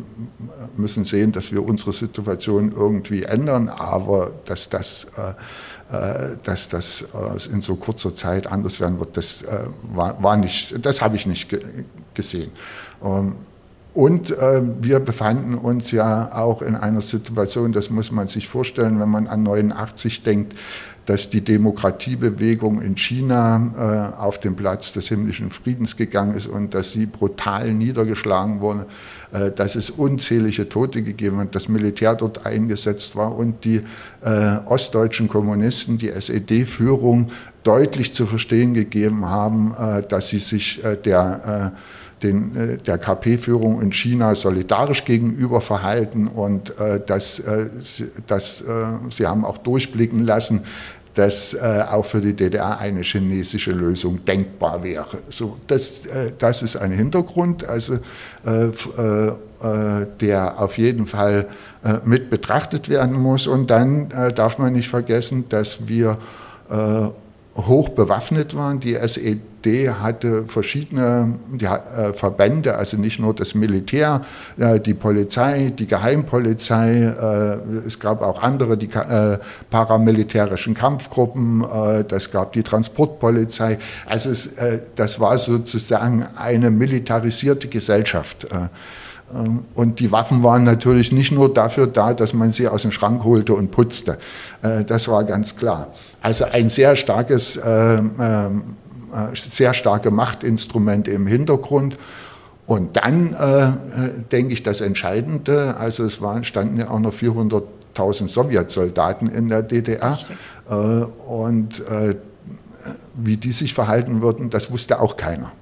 müssen 0.77 1.05
sehen, 1.05 1.33
dass 1.33 1.53
wir 1.53 1.65
unsere 1.65 1.93
Situation 1.93 2.73
irgendwie 2.75 3.25
ändern, 3.25 3.69
aber 3.69 4.31
dass 4.45 4.69
das 4.69 5.07
dass 6.42 6.68
das 6.68 7.03
äh, 7.03 7.53
in 7.53 7.62
so 7.62 7.77
kurzer 7.77 8.14
Zeit 8.14 8.46
anders 8.46 8.81
werden 8.81 8.99
wird, 8.99 9.16
das 9.16 9.42
äh, 9.42 9.66
war, 9.94 10.22
war 10.22 10.37
nicht, 10.37 10.85
das 10.85 11.01
habe 11.01 11.16
ich 11.16 11.27
nicht 11.27 11.49
gesehen. 12.14 12.51
Ähm, 13.03 13.35
Und 13.94 14.31
äh, 14.31 14.61
wir 14.83 15.01
befanden 15.01 15.55
uns 15.55 15.90
ja 15.90 16.31
auch 16.35 16.61
in 16.61 16.77
einer 16.77 17.01
Situation, 17.01 17.72
das 17.72 17.88
muss 17.88 18.11
man 18.11 18.29
sich 18.29 18.46
vorstellen, 18.46 19.01
wenn 19.01 19.09
man 19.09 19.27
an 19.27 19.42
89 19.42 20.22
denkt, 20.22 20.53
dass 21.07 21.31
die 21.31 21.40
Demokratiebewegung 21.40 22.83
in 22.83 22.97
China 22.97 24.12
äh, 24.19 24.21
auf 24.21 24.38
den 24.38 24.57
Platz 24.57 24.92
des 24.92 25.09
himmlischen 25.09 25.51
Friedens 25.51 25.97
gegangen 25.97 26.35
ist 26.35 26.47
und 26.49 26.75
dass 26.75 26.92
sie 26.92 27.07
brutal 27.07 27.73
niedergeschlagen 27.73 28.61
wurde, 28.61 28.87
äh, 29.33 29.53
dass 29.53 29.77
es 29.77 29.88
unzählige 29.88 30.69
Tote 30.69 31.03
gegeben 31.03 31.38
hat, 31.38 31.55
das 31.55 31.69
Militär 31.69 32.16
dort 32.16 32.45
eingesetzt 32.45 33.14
war 33.14 33.37
und 33.37 33.64
die 33.64 33.83
äh, 34.23 34.57
ostdeutschen 34.66 35.29
Kommunisten, 35.29 35.97
die 35.97 36.11
SED-Führung 36.11 37.31
deutlich 37.62 38.12
zu 38.12 38.27
verstehen 38.27 38.75
gegeben 38.75 39.27
haben, 39.27 39.75
äh, 39.79 40.03
dass 40.03 40.29
sie 40.29 40.40
sich 40.40 40.85
äh, 40.85 40.97
der 40.97 41.73
äh, 41.73 41.79
den, 42.23 42.79
der 42.87 42.99
KP-Führung 42.99 43.83
in 43.83 43.92
China 43.92 44.35
solidarisch 44.35 45.05
gegenüber 45.05 45.61
verhalten 45.61 46.29
und 46.29 46.79
äh, 46.79 47.01
dass, 47.05 47.38
äh, 47.40 47.69
dass 48.27 48.62
äh, 48.62 48.64
sie 49.11 49.27
haben 49.27 49.45
auch 49.45 49.59
durchblicken 49.59 50.25
lassen, 50.25 50.62
dass 51.17 51.55
äh, 51.55 51.83
auch 51.91 52.05
für 52.05 52.21
die 52.21 52.35
DDR 52.35 52.79
eine 52.79 53.01
chinesische 53.01 53.73
Lösung 53.73 54.25
denkbar 54.27 54.85
wäre. 54.85 55.19
So, 55.31 55.57
das, 55.67 56.05
äh, 56.05 56.33
das 56.37 56.61
ist 56.61 56.77
ein 56.77 56.93
Hintergrund, 56.93 57.67
also, 57.67 57.95
äh, 58.45 58.67
äh, 58.67 59.29
äh 59.29 60.07
der 60.21 60.61
auf 60.61 60.77
jeden 60.77 61.07
Fall 61.07 61.47
äh, 61.83 61.95
mit 62.05 62.29
betrachtet 62.29 62.91
werden 62.91 63.19
muss. 63.19 63.47
Und 63.47 63.71
dann 63.71 64.11
darf 64.35 64.59
man 64.59 64.75
nicht 64.75 64.89
vergessen, 64.89 65.47
dass 65.49 65.89
wir 65.89 66.19
hoch 67.57 67.88
bewaffnet 67.90 68.55
waren. 68.55 68.81
Die 68.81 68.95
SED 68.95 69.90
hatte 70.01 70.47
verschiedene 70.47 71.35
äh, 71.59 72.12
Verbände, 72.12 72.77
also 72.77 72.97
nicht 72.97 73.19
nur 73.19 73.35
das 73.35 73.55
Militär, 73.55 74.23
äh, 74.59 74.79
die 74.79 74.95
Polizei, 74.95 75.73
die 75.77 75.87
Geheimpolizei, 75.87 77.03
äh, 77.03 77.87
es 77.87 77.99
gab 77.99 78.23
auch 78.23 78.42
andere, 78.42 78.77
die 78.77 78.88
paramilitärischen 79.71 80.75
Kampfgruppen, 80.75 81.64
das 82.09 82.31
gab 82.31 82.53
die 82.53 82.62
Transportpolizei. 82.62 83.79
Also 84.07 84.31
es, 84.31 84.51
das 84.95 85.21
war 85.21 85.38
sozusagen 85.38 86.25
eine 86.37 86.71
militarisierte 86.71 87.69
Gesellschaft. 87.69 88.47
Ähm, 89.35 89.65
und 89.75 90.01
die 90.01 90.12
Waffen 90.12 90.43
waren 90.43 90.65
natürlich 90.65 91.12
nicht 91.12 91.33
nur 91.33 91.53
dafür 91.53 91.87
da, 91.87 92.15
dass 92.15 92.33
man 92.33 92.53
sie 92.53 92.69
aus 92.69 92.83
dem 92.83 92.93
Schrank 92.93 93.25
holte 93.25 93.55
und 93.55 93.71
putzte. 93.71 94.19
Äh, 94.62 94.85
das 94.85 95.09
war 95.09 95.25
ganz 95.25 95.57
klar. 95.57 95.89
Also 96.21 96.45
ein 96.45 96.69
sehr 96.69 96.97
starkes, 96.97 97.59
ähm, 97.62 98.12
ähm, 98.21 98.62
äh, 99.12 99.35
sehr 99.35 99.75
starke 99.75 100.11
Machtinstrument 100.11 101.09
im 101.09 101.27
Hintergrund. 101.27 101.97
Und 102.67 102.97
dann 102.97 103.33
äh, 103.35 104.11
denke 104.33 104.53
ich 104.53 104.65
das 104.65 104.81
Entscheidende, 104.81 105.77
also 105.79 106.05
es 106.05 106.21
waren, 106.21 106.43
standen 106.43 106.79
ja 106.79 106.91
auch 106.91 106.99
noch 106.99 107.12
400.000 107.15 108.27
Sowjetsoldaten 108.27 109.29
in 109.29 109.49
der 109.49 109.62
DDR. 109.62 110.19
Und 111.29 111.81
wie 113.15 113.37
die 113.37 113.53
sich 113.53 113.73
verhalten 113.73 114.21
würden, 114.21 114.51
das 114.51 114.73
wusste 114.73 115.01
auch 115.01 115.17
keiner. 115.17 115.53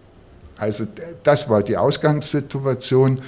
Also 0.57 0.87
das 1.23 1.51
war 1.51 1.63
die 1.63 1.77
Ausgangssituation 1.77 3.21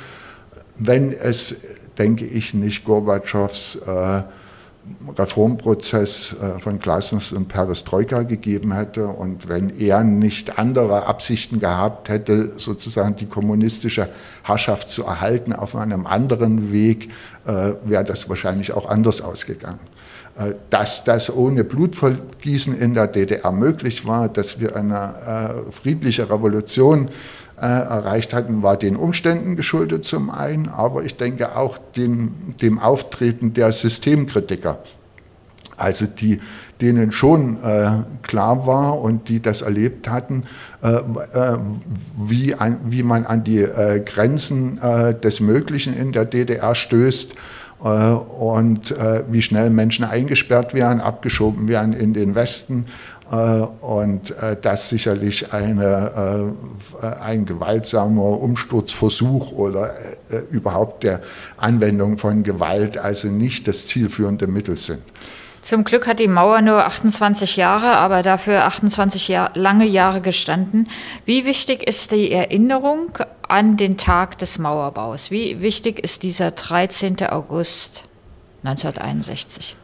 wenn 0.79 1.13
es, 1.13 1.55
denke 1.99 2.25
ich, 2.27 2.55
nicht 2.55 2.85
Gorbatschows 2.85 3.77
äh, 3.87 4.23
Reformprozess 5.19 6.35
äh, 6.41 6.61
von 6.61 6.79
Glasnost 6.79 7.33
und 7.33 7.49
Perestroika 7.49 8.23
gegeben 8.23 8.73
hätte 8.73 9.07
und 9.09 9.49
wenn 9.49 9.79
er 9.81 10.05
nicht 10.05 10.59
andere 10.59 11.07
Absichten 11.07 11.59
gehabt 11.59 12.09
hätte, 12.09 12.53
sozusagen 12.59 13.17
die 13.17 13.27
kommunistische 13.27 14.09
Herrschaft 14.43 14.91
zu 14.91 15.05
erhalten 15.05 15.53
auf 15.53 15.75
einem 15.75 16.07
anderen 16.07 16.73
Weg, 16.73 17.11
äh, 17.47 17.73
wäre 17.85 18.05
das 18.05 18.29
wahrscheinlich 18.29 18.73
auch 18.73 18.89
anders 18.89 19.21
ausgegangen. 19.21 19.81
Äh, 20.37 20.55
dass 20.71 21.03
das 21.03 21.35
ohne 21.35 21.65
Blutvergießen 21.65 22.79
in 22.79 22.95
der 22.95 23.09
DDR 23.09 23.53
möglich 23.53 24.07
war, 24.07 24.29
dass 24.29 24.61
wir 24.61 24.77
eine 24.77 25.65
friedliche 25.73 26.31
Revolution 26.31 27.09
äh, 27.09 27.11
erreicht 27.57 28.35
hatten, 28.35 28.63
war 28.63 28.77
den 28.77 28.97
Umständen 28.97 29.57
geschuldet 29.57 30.05
zum 30.05 30.31
einen, 30.31 30.69
aber 30.69 31.05
ich 31.05 31.17
denke 31.17 31.57
auch 31.57 31.79
dem, 31.97 32.35
dem 32.61 32.79
Auftreten 32.79 33.55
der 33.55 33.73
Systemkritiker. 33.73 34.79
Also 35.77 36.07
die, 36.07 36.41
denen 36.81 37.13
schon 37.13 37.63
äh, 37.63 38.03
klar 38.23 38.67
war 38.67 39.01
und 39.01 39.29
die 39.29 39.41
das 39.41 39.63
erlebt 39.63 40.09
hatten, 40.09 40.45
äh, 40.83 40.89
äh, 40.89 41.59
wie, 42.17 42.55
ein, 42.55 42.79
wie 42.87 43.03
man 43.03 43.27
an 43.27 43.45
die 43.45 43.61
äh, 43.61 44.01
Grenzen 44.01 44.79
äh, 44.79 45.15
des 45.15 45.41
Möglichen 45.41 45.95
in 45.95 46.13
der 46.13 46.25
DDR 46.25 46.75
stößt 46.75 47.35
äh, 47.83 47.87
und 47.87 48.95
wie 49.29 49.43
schnell 49.43 49.71
Menschen 49.71 50.05
eingesperrt 50.05 50.73
werden, 50.73 51.01
abgeschoben 51.01 51.69
werden 51.69 51.93
in 51.93 52.15
den 52.15 52.35
Westen 52.35 52.87
äh, 52.87 53.16
und 53.31 54.31
äh, 54.41 54.57
das 54.61 54.89
sicherlich 54.89 55.53
eine, 55.53 56.55
äh, 57.03 57.07
ein 57.07 57.45
gewaltsamer 57.45 58.41
Umsturzversuch 58.41 59.53
oder 59.53 59.95
überhaupt 60.51 61.03
der 61.03 61.21
Anwendung 61.57 62.19
von 62.19 62.43
Gewalt 62.43 62.99
also 62.99 63.29
nicht 63.29 63.67
das 63.67 63.87
zielführende 63.87 64.47
Mittel 64.47 64.77
sind. 64.77 65.03
Zum 65.67 65.83
Glück 65.83 66.07
hat 66.07 66.21
die 66.21 66.29
Mauer 66.29 66.63
nur 66.63 66.85
28 66.85 67.57
Jahre, 67.57 67.97
aber 67.97 68.23
dafür 68.23 68.67
28 68.67 69.27
Jahr, 69.27 69.51
lange 69.55 69.85
Jahre 69.85 70.21
gestanden. 70.21 70.89
Wie 71.25 71.45
wichtig 71.45 71.85
ist 71.85 72.13
die 72.13 72.31
Erinnerung 72.31 73.19
an 73.49 73.77
den 73.77 73.97
Tag 73.97 74.39
des 74.39 74.61
Mauerbaus? 74.61 75.33
Wie 75.33 75.61
wichtig 75.61 75.99
ist 75.99 76.23
dieser 76.23 76.53
13. 76.53 77.27
August 77.27 78.05
1961? 78.63 79.77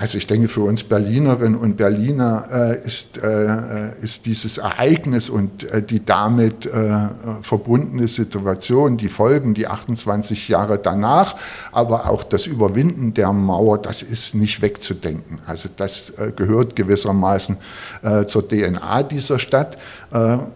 Also 0.00 0.16
ich 0.16 0.28
denke, 0.28 0.46
für 0.46 0.60
uns 0.60 0.84
Berlinerinnen 0.84 1.58
und 1.58 1.76
Berliner 1.76 2.44
äh, 2.52 2.86
ist, 2.86 3.18
äh, 3.18 3.90
ist 4.00 4.26
dieses 4.26 4.58
Ereignis 4.58 5.28
und 5.28 5.64
äh, 5.72 5.82
die 5.82 6.04
damit 6.04 6.66
äh, 6.66 7.08
verbundene 7.42 8.06
Situation, 8.06 8.96
die 8.96 9.08
Folgen, 9.08 9.54
die 9.54 9.66
28 9.66 10.46
Jahre 10.46 10.78
danach, 10.78 11.34
aber 11.72 12.08
auch 12.08 12.22
das 12.22 12.46
Überwinden 12.46 13.12
der 13.12 13.32
Mauer, 13.32 13.78
das 13.78 14.02
ist 14.02 14.36
nicht 14.36 14.62
wegzudenken. 14.62 15.40
Also 15.46 15.68
das 15.74 16.10
äh, 16.10 16.30
gehört 16.30 16.76
gewissermaßen 16.76 17.56
äh, 18.02 18.24
zur 18.26 18.46
DNA 18.46 19.02
dieser 19.02 19.40
Stadt. 19.40 19.78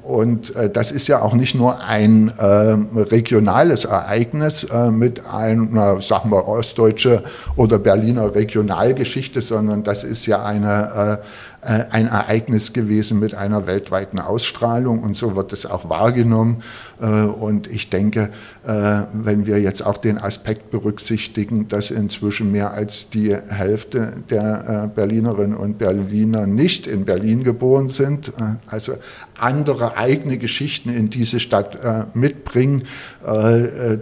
und 0.02 0.55
das 0.72 0.92
ist 0.92 1.09
ja 1.09 1.20
auch 1.20 1.35
nicht 1.35 1.55
nur 1.55 1.85
ein 1.85 2.31
regionales 2.31 3.85
Ereignis 3.85 4.66
mit 4.90 5.26
einer, 5.26 6.00
sagen 6.00 6.31
wir, 6.31 6.48
ostdeutsche 6.48 7.22
oder 7.57 7.78
Berliner 7.78 8.35
Regionalgeschichte, 8.35 9.31
Geschichte, 9.32 9.40
sondern 9.40 9.82
das 9.82 10.04
ist 10.04 10.26
ja 10.26 10.44
eine, 10.44 11.20
äh, 11.64 11.80
äh, 11.80 11.84
ein 11.90 12.08
Ereignis 12.08 12.72
gewesen 12.72 13.18
mit 13.18 13.34
einer 13.34 13.66
weltweiten 13.66 14.18
Ausstrahlung 14.18 15.02
und 15.02 15.16
so 15.16 15.36
wird 15.36 15.52
es 15.52 15.64
auch 15.66 15.88
wahrgenommen. 15.88 16.62
Äh, 17.02 17.24
und 17.24 17.66
ich 17.66 17.90
denke, 17.90 18.30
äh, 18.64 19.02
wenn 19.12 19.44
wir 19.46 19.60
jetzt 19.60 19.84
auch 19.84 19.98
den 19.98 20.18
Aspekt 20.18 20.70
berücksichtigen, 20.70 21.68
dass 21.68 21.90
inzwischen 21.90 22.52
mehr 22.52 22.72
als 22.72 23.10
die 23.10 23.34
Hälfte 23.34 24.12
der 24.30 24.84
äh, 24.84 24.88
Berlinerinnen 24.94 25.56
und 25.56 25.78
Berliner 25.78 26.46
nicht 26.46 26.86
in 26.86 27.04
Berlin 27.04 27.42
geboren 27.42 27.88
sind, 27.88 28.32
also 28.66 28.94
andere 29.38 29.96
eigene 29.96 30.38
Geschichten 30.38 30.90
in 30.90 31.10
diese 31.10 31.40
Stadt 31.40 31.78
mitbringen, 32.14 32.84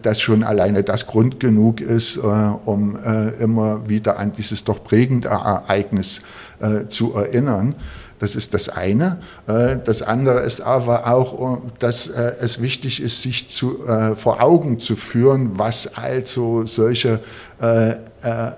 dass 0.03 0.21
schon 0.21 0.43
alleine 0.43 0.83
das 0.83 1.07
Grund 1.07 1.41
genug 1.41 1.81
ist, 1.81 2.19
um 2.19 2.99
immer 3.39 3.89
wieder 3.89 4.19
an 4.19 4.33
dieses 4.33 4.65
doch 4.65 4.85
prägende 4.85 5.29
Ereignis 5.29 6.21
zu 6.89 7.15
erinnern. 7.15 7.75
Das 8.21 8.37
ist 8.37 8.53
das 8.53 8.69
eine. 8.69 9.19
Äh, 9.47 9.79
das 9.83 10.03
andere 10.03 10.41
ist 10.41 10.61
aber 10.61 11.11
auch, 11.11 11.57
äh, 11.57 11.59
dass 11.79 12.07
äh, 12.07 12.35
es 12.41 12.61
wichtig 12.61 13.03
ist, 13.03 13.23
sich 13.23 13.49
zu, 13.49 13.81
vor 14.17 14.43
Augen 14.43 14.79
zu 14.79 14.95
führen, 14.95 15.59
was 15.59 15.97
also 15.97 16.67
solche 16.67 17.21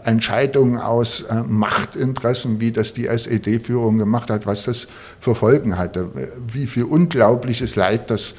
Entscheidungen 0.04 0.78
aus 0.78 1.24
Machtinteressen, 1.46 2.60
wie 2.60 2.72
das 2.72 2.94
die 2.94 3.06
SED-Führung 3.06 3.98
gemacht 3.98 4.30
hat, 4.30 4.46
was 4.46 4.64
das 4.64 4.86
für 5.18 5.34
Folgen 5.34 5.78
hatte, 5.78 6.08
wie 6.46 6.66
viel 6.66 6.84
unglaubliches 6.84 7.76
Leid 7.76 8.10
das 8.10 8.34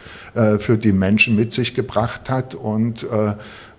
für 0.60 0.78
die 0.78 0.94
Menschen 0.94 1.36
mit 1.36 1.52
sich 1.52 1.74
gebracht 1.74 2.30
hat 2.30 2.56
und 2.56 3.06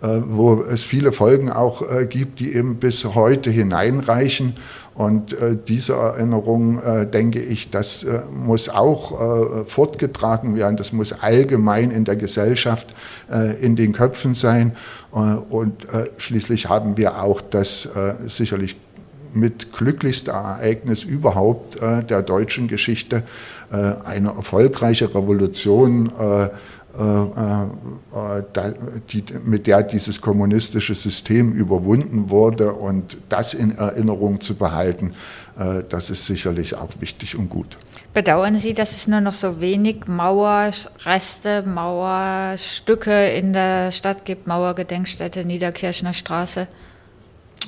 wo 0.01 0.63
es 0.63 0.85
viele 0.85 1.13
Folgen 1.13 1.51
auch 1.51 1.83
gibt, 2.09 2.41
die 2.41 2.55
eben 2.55 2.77
bis 2.77 3.05
heute 3.05 3.51
hineinreichen. 3.51 4.55
Und 4.95 5.33
äh, 5.33 5.57
diese 5.57 5.95
Erinnerung, 5.95 6.81
äh, 6.81 7.07
denke 7.07 7.41
ich, 7.41 7.71
das 7.71 8.05
äh, 8.05 8.21
muss 8.33 8.69
auch 8.69 9.63
äh, 9.63 9.65
fortgetragen 9.65 10.55
werden. 10.55 10.77
Das 10.77 10.93
muss 10.93 11.13
allgemein 11.13 11.91
in 11.91 12.05
der 12.05 12.15
Gesellschaft 12.15 12.95
äh, 13.31 13.61
in 13.61 13.75
den 13.75 13.93
Köpfen 13.93 14.35
sein. 14.35 14.73
Äh, 15.13 15.19
und 15.19 15.87
schließlich 16.17 16.69
haben 16.69 16.97
wir 16.97 17.23
auch 17.23 17.41
das 17.41 17.89
sicherlich 18.27 18.77
mit 19.33 19.73
glücklichste 19.73 20.31
Ereignis 20.31 21.03
überhaupt 21.03 21.81
der 21.81 22.23
deutschen 22.23 22.69
Geschichte, 22.69 23.23
eine 23.71 24.29
erfolgreiche 24.29 25.13
Revolution 25.15 26.11
die, 29.13 29.25
mit 29.45 29.67
der 29.67 29.83
dieses 29.83 30.21
kommunistische 30.21 30.95
System 30.95 31.53
überwunden 31.53 32.31
wurde 32.31 32.73
und 32.73 33.19
das 33.29 33.53
in 33.55 33.77
Erinnerung 33.77 34.41
zu 34.41 34.55
behalten, 34.55 35.13
das 35.89 36.11
ist 36.11 36.27
sicherlich 36.27 36.77
auch 36.77 36.91
wichtig 37.01 37.37
und 37.37 37.49
gut. 37.49 37.77
Bedauern 38.13 38.59
Sie, 38.59 38.75
dass 38.75 38.93
es 38.93 39.09
nur 39.09 39.21
noch 39.21 39.33
so 39.33 39.61
wenig 39.61 40.07
Mauerreste, 40.07 41.65
Mauerstücke 41.67 43.31
in 43.31 43.53
der 43.53 43.91
Stadt 43.91 44.25
gibt, 44.25 44.47
Mauergedenkstätte, 44.47 45.45
Niederkirchner 45.45 46.13
Straße? 46.13 46.69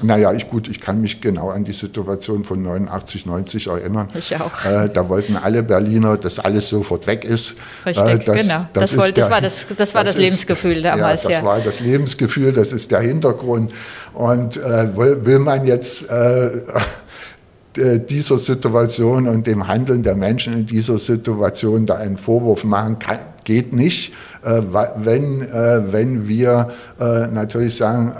Naja, 0.02 0.32
ich 0.34 0.48
gut, 0.48 0.68
ich 0.68 0.80
kann 0.80 1.00
mich 1.00 1.20
genau 1.22 1.48
an 1.48 1.64
die 1.64 1.72
Situation 1.72 2.44
von 2.44 2.62
89, 2.62 3.24
90 3.24 3.68
erinnern. 3.68 4.08
Ich 4.14 4.36
auch. 4.36 4.64
Äh, 4.64 4.90
da 4.92 5.08
wollten 5.08 5.36
alle 5.36 5.62
Berliner, 5.62 6.18
dass 6.18 6.38
alles 6.38 6.68
sofort 6.68 7.06
weg 7.06 7.24
ist. 7.24 7.56
Richtig, 7.86 8.04
äh, 8.04 8.18
das, 8.18 8.42
genau. 8.42 8.66
Das, 8.72 8.90
das, 8.90 8.96
wollte, 8.98 9.12
der, 9.14 9.24
das, 9.24 9.30
war 9.30 9.40
das, 9.40 9.66
das 9.76 9.94
war 9.94 10.04
das, 10.04 10.16
Lebensgefühl 10.18 10.82
damals. 10.82 11.22
Ja, 11.22 11.28
das 11.28 11.38
ja. 11.38 11.44
war 11.44 11.60
das 11.60 11.80
Lebensgefühl, 11.80 12.52
das 12.52 12.72
ist 12.72 12.90
der 12.90 13.00
Hintergrund. 13.00 13.72
Und 14.12 14.58
äh, 14.58 14.96
will, 14.96 15.24
will, 15.24 15.38
man 15.38 15.66
jetzt 15.66 16.10
äh, 16.10 16.46
äh, 17.78 17.98
dieser 17.98 18.38
Situation 18.38 19.28
und 19.28 19.46
dem 19.46 19.66
Handeln 19.66 20.02
der 20.02 20.14
Menschen 20.14 20.52
in 20.52 20.66
dieser 20.66 20.98
Situation 20.98 21.86
da 21.86 21.96
einen 21.96 22.18
Vorwurf 22.18 22.64
machen 22.64 22.98
kann, 22.98 23.18
geht 23.46 23.72
nicht, 23.72 24.12
äh, 24.44 24.60
wenn, 24.96 25.40
äh, 25.40 25.92
wenn 25.92 26.28
wir 26.28 26.68
natürlich 26.98 27.76
sagen, 27.76 28.12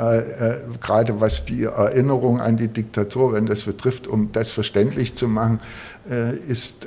gerade 0.80 1.20
was 1.20 1.44
die 1.44 1.64
Erinnerung 1.64 2.40
an 2.40 2.56
die 2.56 2.68
Diktatur, 2.68 3.32
wenn 3.32 3.46
das 3.46 3.64
betrifft, 3.64 4.06
um 4.06 4.30
das 4.32 4.52
verständlich 4.52 5.14
zu 5.14 5.28
machen, 5.28 5.60
ist, 6.48 6.86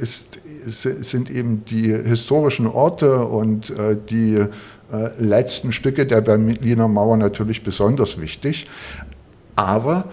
ist, 0.00 0.38
sind 0.66 1.30
eben 1.30 1.64
die 1.64 1.92
historischen 1.92 2.66
Orte 2.66 3.26
und 3.26 3.72
die 4.10 4.44
letzten 5.18 5.72
Stücke 5.72 6.06
der 6.06 6.20
Berliner 6.20 6.88
Mauer 6.88 7.16
natürlich 7.16 7.62
besonders 7.62 8.20
wichtig. 8.20 8.66
Aber 9.54 10.06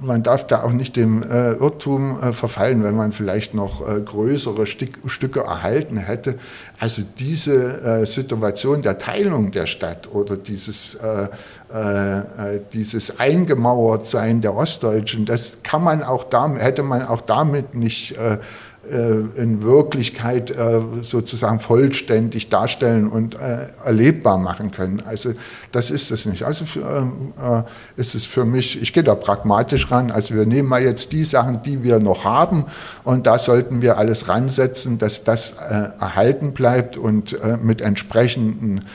man 0.00 0.22
darf 0.22 0.46
da 0.46 0.62
auch 0.62 0.72
nicht 0.72 0.96
dem 0.96 1.22
äh, 1.22 1.52
Irrtum 1.52 2.20
äh, 2.20 2.32
verfallen, 2.32 2.82
wenn 2.82 2.94
man 2.94 3.12
vielleicht 3.12 3.54
noch 3.54 3.86
äh, 3.86 4.00
größere 4.00 4.66
Stück, 4.66 4.98
Stücke 5.06 5.40
erhalten 5.40 5.96
hätte. 5.96 6.38
Also 6.78 7.02
diese 7.18 7.80
äh, 7.82 8.06
Situation 8.06 8.82
der 8.82 8.98
Teilung 8.98 9.50
der 9.50 9.66
Stadt 9.66 10.08
oder 10.12 10.36
dieses, 10.36 10.94
äh, 10.96 11.28
äh, 11.72 12.60
dieses 12.72 13.18
Eingemauertsein 13.18 14.40
der 14.40 14.54
Ostdeutschen, 14.54 15.24
das 15.24 15.58
kann 15.62 15.82
man 15.82 16.02
auch 16.02 16.24
damit, 16.24 16.62
hätte 16.62 16.82
man 16.82 17.06
auch 17.06 17.20
damit 17.20 17.74
nicht 17.74 18.16
in 18.90 19.62
Wirklichkeit 19.62 20.50
äh, 20.50 20.80
sozusagen 21.00 21.60
vollständig 21.60 22.48
darstellen 22.48 23.06
und 23.06 23.34
äh, 23.34 23.66
erlebbar 23.84 24.38
machen 24.38 24.70
können. 24.70 25.02
Also 25.06 25.34
das 25.72 25.90
ist 25.90 26.10
es 26.10 26.26
nicht. 26.26 26.44
Also 26.44 26.64
ist 27.96 28.14
es 28.14 28.24
für 28.24 28.44
mich, 28.44 28.80
ich 28.82 28.92
gehe 28.92 29.02
da 29.02 29.14
pragmatisch 29.14 29.90
ran. 29.90 30.10
Also 30.10 30.34
wir 30.34 30.46
nehmen 30.46 30.68
mal 30.68 30.82
jetzt 30.82 31.12
die 31.12 31.24
Sachen, 31.24 31.62
die 31.62 31.82
wir 31.82 32.00
noch 32.00 32.24
haben 32.24 32.66
und 33.04 33.26
da 33.26 33.38
sollten 33.38 33.82
wir 33.82 33.98
alles 33.98 34.28
ransetzen, 34.28 34.98
dass 34.98 35.24
das 35.24 35.52
erhalten 35.52 36.52
bleibt 36.52 36.96
und 36.96 37.36
mit 37.62 37.80
entsprechenden 37.80 38.86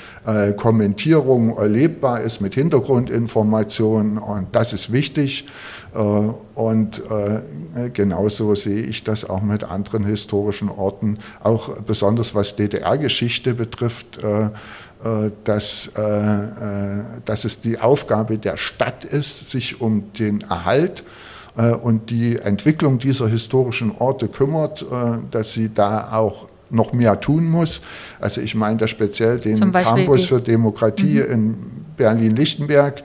Kommentierungen 0.57 1.55
erlebbar 1.55 2.21
ist, 2.21 2.41
mit 2.41 2.55
Hintergrundinformationen 2.55 4.17
und 4.17 4.47
das 4.55 4.73
ist 4.73 4.91
wichtig. 4.91 5.45
Äh, 5.95 5.99
und 6.55 7.01
äh, 7.09 7.89
genauso 7.89 8.55
sehe 8.55 8.83
ich 8.83 9.03
das 9.03 9.29
auch 9.29 9.41
mit 9.41 9.63
anderen 9.63 9.84
historischen 10.05 10.69
Orten, 10.69 11.19
auch 11.41 11.81
besonders 11.81 12.35
was 12.35 12.55
DDR-Geschichte 12.55 13.53
betrifft, 13.53 14.23
äh, 14.23 14.49
dass, 15.43 15.91
dass 15.93 17.45
es 17.45 17.59
die 17.59 17.77
Aufgabe 17.79 18.39
der 18.39 18.57
Stadt 18.57 19.03
ist, 19.03 19.51
sich 19.51 19.79
um 19.79 20.11
den 20.13 20.41
Erhalt 20.41 21.03
und 21.83 22.09
die 22.09 22.37
Entwicklung 22.37 22.97
dieser 22.97 23.27
historischen 23.27 23.91
Orte 23.99 24.29
kümmert, 24.29 24.83
dass 25.29 25.53
sie 25.53 25.71
da 25.71 26.11
auch 26.11 26.47
noch 26.71 26.93
mehr 26.93 27.19
tun 27.19 27.45
muss. 27.45 27.81
Also 28.19 28.41
ich 28.41 28.55
meine 28.55 28.77
da 28.77 28.87
speziell 28.87 29.39
den 29.39 29.71
Campus 29.71 30.25
für 30.25 30.41
Demokratie 30.41 31.21
mhm. 31.21 31.31
in 31.31 31.57
Berlin-Lichtenberg, 31.97 33.03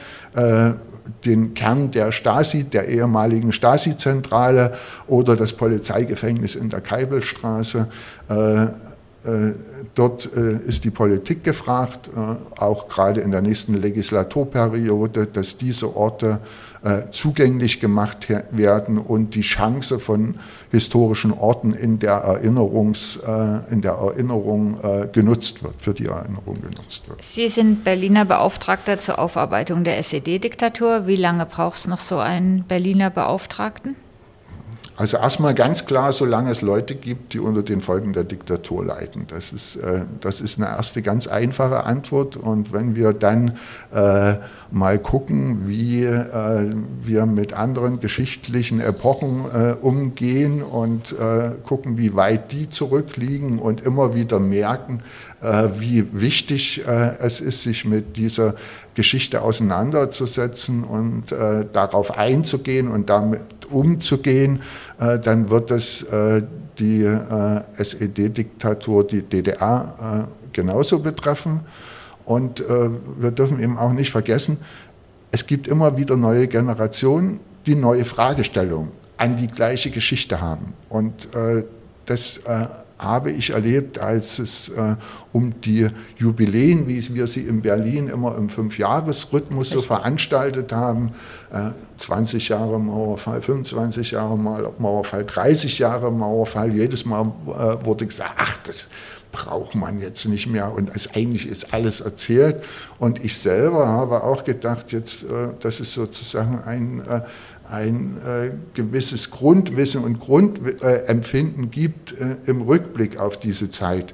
den 1.25 1.55
Kern 1.55 1.91
der 1.91 2.13
Stasi, 2.13 2.65
der 2.65 2.89
ehemaligen 2.89 3.53
Stasi-Zentrale 3.53 4.75
oder 5.07 5.37
das 5.37 5.53
Polizeigefängnis 5.53 6.55
in 6.55 6.71
der 6.71 6.81
Keibelstraße. 6.81 7.89
Äh, 8.29 8.65
äh, 8.65 9.55
dort 9.95 10.31
äh, 10.35 10.59
ist 10.67 10.85
die 10.85 10.91
Politik 10.91 11.45
gefragt, 11.45 12.11
auch 12.57 12.89
gerade 12.89 13.21
in 13.21 13.31
der 13.31 13.43
nächsten 13.43 13.75
Legislaturperiode, 13.75 15.27
dass 15.27 15.57
diese 15.57 15.95
Orte 15.95 16.41
zugänglich 17.11 17.81
gemacht 17.81 18.29
werden 18.51 18.99
und 18.99 19.35
die 19.35 19.43
Chance 19.43 19.99
von 19.99 20.37
historischen 20.71 21.33
Orten 21.33 21.75
in 21.75 21.99
der, 21.99 22.15
Erinnerungs, 22.15 23.21
in 23.71 23.83
der 23.83 23.93
Erinnerung 23.93 24.79
genutzt 25.13 25.63
wird, 25.63 25.75
für 25.79 25.93
die 25.93 26.07
Erinnerung 26.07 26.57
genutzt 26.61 27.09
wird. 27.09 27.23
Sie 27.23 27.49
sind 27.49 27.85
Berliner 27.85 28.25
Beauftragter 28.25 28.99
zur 28.99 29.19
Aufarbeitung 29.19 29.85
der 29.85 29.99
SED-Diktatur. 29.99 31.07
Wie 31.07 31.17
lange 31.17 31.45
braucht 31.45 31.81
es 31.81 31.87
noch 31.87 31.99
so 31.99 32.19
einen 32.19 32.65
Berliner 32.65 33.11
Beauftragten? 33.11 33.97
Also 35.01 35.17
erstmal 35.17 35.55
ganz 35.55 35.87
klar, 35.87 36.13
solange 36.13 36.51
es 36.51 36.61
Leute 36.61 36.95
gibt, 36.95 37.33
die 37.33 37.39
unter 37.39 37.63
den 37.63 37.81
Folgen 37.81 38.13
der 38.13 38.25
Diktatur 38.25 38.85
leiden. 38.85 39.25
Das 39.29 39.51
ist, 39.51 39.77
äh, 39.77 40.03
das 40.21 40.43
ist 40.43 40.59
eine 40.59 40.67
erste 40.67 41.01
ganz 41.01 41.27
einfache 41.27 41.85
Antwort. 41.85 42.37
Und 42.37 42.75
wenn 42.75 42.95
wir 42.95 43.15
dann 43.15 43.57
äh, 43.95 44.35
mal 44.71 44.99
gucken, 44.99 45.67
wie 45.69 46.05
äh, 46.05 46.75
wir 47.03 47.25
mit 47.25 47.55
anderen 47.55 48.01
geschichtlichen 48.01 48.83
Epochen 48.83 49.47
äh, 49.51 49.73
umgehen 49.81 50.61
und 50.61 51.13
äh, 51.13 51.53
gucken, 51.65 51.97
wie 51.97 52.15
weit 52.15 52.53
die 52.53 52.69
zurückliegen 52.69 53.59
und 53.59 53.81
immer 53.81 54.15
wieder 54.15 54.39
merken, 54.39 54.99
wie 55.41 56.07
wichtig 56.13 56.83
es 56.87 57.41
ist, 57.41 57.63
sich 57.63 57.87
mit 57.87 58.17
dieser 58.17 58.55
Geschichte 58.95 59.41
auseinanderzusetzen 59.41 60.85
und 60.85 61.33
darauf 61.33 62.19
einzugehen 62.19 62.89
und 62.89 63.09
damit 63.09 63.41
umzugehen, 63.71 64.63
äh, 64.99 65.19
dann 65.19 65.49
wird 65.49 65.71
es 65.71 66.03
äh, 66.03 66.43
die 66.79 67.03
äh, 67.03 67.63
SED-Diktatur, 67.77 69.07
die 69.07 69.23
DDR 69.23 70.29
genauso 70.53 70.99
betreffen. 70.99 71.61
Und 72.25 72.63
wir 73.19 73.31
dürfen 73.33 73.61
eben 73.61 73.77
auch 73.77 73.93
nicht 73.93 74.11
vergessen, 74.11 74.59
es 75.33 75.47
gibt 75.47 75.67
immer 75.67 75.97
wieder 75.97 76.17
neue 76.17 76.47
Generationen, 76.47 77.41
die 77.67 77.75
neue 77.75 78.05
Fragestellungen 78.05 78.91
an 79.17 79.37
die 79.37 79.49
gleiche 79.49 79.91
Geschichte 79.91 80.41
haben. 80.41 80.75
Und 80.89 81.29
das 82.07 82.41
habe 83.01 83.31
ich 83.31 83.51
erlebt, 83.51 83.99
als 83.99 84.39
es 84.39 84.69
äh, 84.69 84.97
um 85.33 85.61
die 85.63 85.89
Jubiläen, 86.17 86.87
wie 86.87 87.15
wir 87.15 87.27
sie 87.27 87.41
in 87.41 87.63
Berlin 87.63 88.09
immer 88.09 88.37
im 88.37 88.51
Fünfjahresrhythmus 88.51 89.71
so 89.71 89.81
veranstaltet 89.81 90.73
haben, 90.73 91.13
äh, 91.51 91.71
20 91.97 92.49
Jahre 92.51 92.79
Mauerfall, 92.79 93.41
25 93.41 94.11
Jahre 94.11 94.37
Mauerfall, 94.37 95.25
30 95.25 95.79
Jahre 95.79 96.13
Mauerfall, 96.13 96.75
jedes 96.75 97.07
Mal 97.07 97.33
äh, 97.47 97.85
wurde 97.85 98.07
gesagt, 98.07 98.35
ach, 98.37 98.59
das 98.65 98.89
braucht 99.33 99.75
man 99.75 100.01
jetzt 100.01 100.27
nicht 100.27 100.47
mehr. 100.47 100.73
Und 100.73 100.91
es, 100.95 101.15
eigentlich 101.15 101.47
ist 101.47 101.73
alles 101.73 102.01
erzählt. 102.01 102.63
Und 102.99 103.25
ich 103.25 103.39
selber 103.39 103.87
habe 103.87 104.25
auch 104.25 104.45
gedacht, 104.45 104.93
jetzt, 104.93 105.23
äh, 105.23 105.51
das 105.61 105.81
ist 105.81 105.95
sozusagen 105.95 106.61
ein 106.65 107.01
äh, 107.07 107.23
ein 107.71 108.17
äh, 108.27 108.51
gewisses 108.75 109.31
Grundwissen 109.31 110.05
und 110.05 110.19
Grundempfinden 110.19 111.65
äh, 111.65 111.69
gibt 111.69 112.13
äh, 112.13 112.37
im 112.47 112.63
Rückblick 112.63 113.19
auf 113.19 113.39
diese 113.39 113.71
Zeit. 113.71 114.13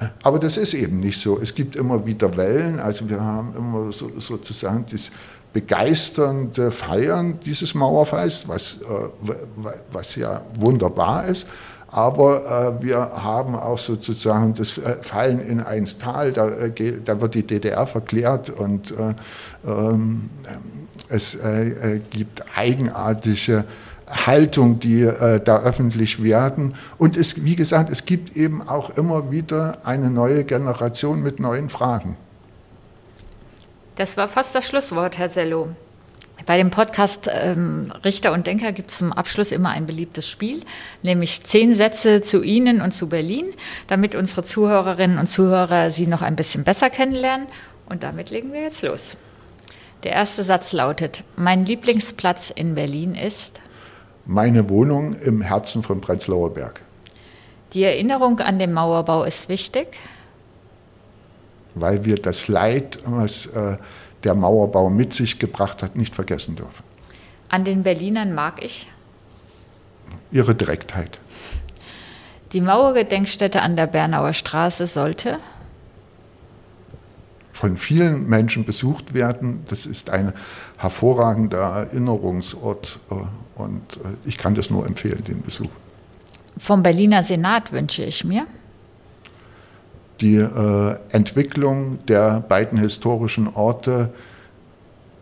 Äh, 0.00 0.06
aber 0.22 0.38
das 0.38 0.56
ist 0.56 0.74
eben 0.74 1.00
nicht 1.00 1.20
so. 1.20 1.38
Es 1.38 1.54
gibt 1.54 1.76
immer 1.76 2.06
wieder 2.06 2.36
Wellen. 2.36 2.80
Also 2.80 3.08
wir 3.08 3.20
haben 3.20 3.54
immer 3.56 3.92
so, 3.92 4.10
sozusagen 4.18 4.86
das 4.90 5.10
begeisternde 5.52 6.70
Feiern 6.70 7.38
dieses 7.40 7.74
Mauerfalls, 7.74 8.48
was, 8.48 8.78
äh, 8.82 9.32
was 9.92 10.16
ja 10.16 10.42
wunderbar 10.58 11.26
ist. 11.26 11.46
Aber 11.88 12.78
äh, 12.80 12.82
wir 12.82 12.98
haben 12.98 13.54
auch 13.54 13.78
sozusagen 13.78 14.54
das 14.54 14.80
Fallen 15.02 15.40
in 15.46 15.60
ein 15.60 15.86
Tal, 15.86 16.32
da, 16.32 16.50
da 17.04 17.20
wird 17.20 17.34
die 17.34 17.46
DDR 17.46 17.86
verklärt 17.86 18.50
und 18.50 18.92
ähm, 19.64 20.28
es 21.08 21.34
äh, 21.34 21.68
äh, 21.68 22.00
gibt 22.10 22.42
eigenartige 22.56 23.64
Haltung, 24.08 24.78
die 24.78 25.02
äh, 25.02 25.40
da 25.40 25.62
öffentlich 25.62 26.22
werden. 26.22 26.74
Und 26.98 27.16
es, 27.16 27.44
wie 27.44 27.56
gesagt, 27.56 27.90
es 27.90 28.04
gibt 28.06 28.36
eben 28.36 28.66
auch 28.66 28.90
immer 28.96 29.30
wieder 29.30 29.78
eine 29.84 30.10
neue 30.10 30.44
Generation 30.44 31.22
mit 31.22 31.40
neuen 31.40 31.70
Fragen. 31.70 32.16
Das 33.96 34.16
war 34.16 34.28
fast 34.28 34.54
das 34.54 34.66
Schlusswort, 34.66 35.18
Herr 35.18 35.28
Sello. 35.28 35.68
Bei 36.46 36.58
dem 36.58 36.70
Podcast 36.70 37.30
ähm, 37.32 37.92
Richter 38.04 38.32
und 38.32 38.46
Denker 38.46 38.72
gibt 38.72 38.90
es 38.90 38.98
zum 38.98 39.12
Abschluss 39.12 39.50
immer 39.50 39.70
ein 39.70 39.86
beliebtes 39.86 40.28
Spiel, 40.28 40.62
nämlich 41.02 41.44
zehn 41.44 41.74
Sätze 41.74 42.20
zu 42.20 42.42
Ihnen 42.42 42.82
und 42.82 42.92
zu 42.92 43.08
Berlin, 43.08 43.46
damit 43.86 44.14
unsere 44.14 44.42
Zuhörerinnen 44.42 45.18
und 45.18 45.26
Zuhörer 45.28 45.90
Sie 45.90 46.06
noch 46.06 46.20
ein 46.20 46.36
bisschen 46.36 46.64
besser 46.64 46.90
kennenlernen. 46.90 47.46
Und 47.86 48.02
damit 48.02 48.30
legen 48.30 48.52
wir 48.52 48.62
jetzt 48.62 48.82
los. 48.82 49.16
Der 50.04 50.12
erste 50.12 50.42
Satz 50.42 50.72
lautet, 50.72 51.24
mein 51.34 51.64
Lieblingsplatz 51.64 52.50
in 52.50 52.74
Berlin 52.74 53.14
ist? 53.14 53.60
Meine 54.26 54.68
Wohnung 54.68 55.14
im 55.14 55.40
Herzen 55.40 55.82
von 55.82 56.02
Prenzlauer 56.02 56.52
Berg. 56.52 56.82
Die 57.72 57.82
Erinnerung 57.82 58.38
an 58.40 58.58
den 58.58 58.74
Mauerbau 58.74 59.24
ist 59.24 59.48
wichtig? 59.48 59.96
Weil 61.74 62.04
wir 62.04 62.16
das 62.16 62.48
Leid, 62.48 62.98
was 63.06 63.46
äh, 63.46 63.78
der 64.24 64.34
Mauerbau 64.34 64.90
mit 64.90 65.14
sich 65.14 65.38
gebracht 65.38 65.82
hat, 65.82 65.96
nicht 65.96 66.14
vergessen 66.14 66.54
dürfen. 66.54 66.84
An 67.48 67.64
den 67.64 67.82
Berlinern 67.82 68.34
mag 68.34 68.62
ich? 68.62 68.86
Ihre 70.30 70.54
Direktheit. 70.54 71.18
Die 72.52 72.60
Mauergedenkstätte 72.60 73.62
an 73.62 73.74
der 73.74 73.86
Bernauer 73.86 74.34
Straße 74.34 74.86
sollte? 74.86 75.38
Von 77.54 77.76
vielen 77.76 78.28
Menschen 78.28 78.64
besucht 78.64 79.14
werden. 79.14 79.60
Das 79.70 79.86
ist 79.86 80.10
ein 80.10 80.32
hervorragender 80.76 81.86
Erinnerungsort 81.88 82.98
äh, 83.10 83.14
und 83.54 83.96
äh, 83.98 84.00
ich 84.24 84.36
kann 84.36 84.56
das 84.56 84.70
nur 84.70 84.84
empfehlen, 84.84 85.22
den 85.22 85.40
Besuch. 85.40 85.70
Vom 86.58 86.82
Berliner 86.82 87.22
Senat 87.22 87.72
wünsche 87.72 88.02
ich 88.02 88.24
mir 88.24 88.44
die 90.20 90.36
äh, 90.36 90.96
Entwicklung 91.10 92.04
der 92.06 92.40
beiden 92.40 92.76
historischen 92.76 93.46
Orte 93.46 94.12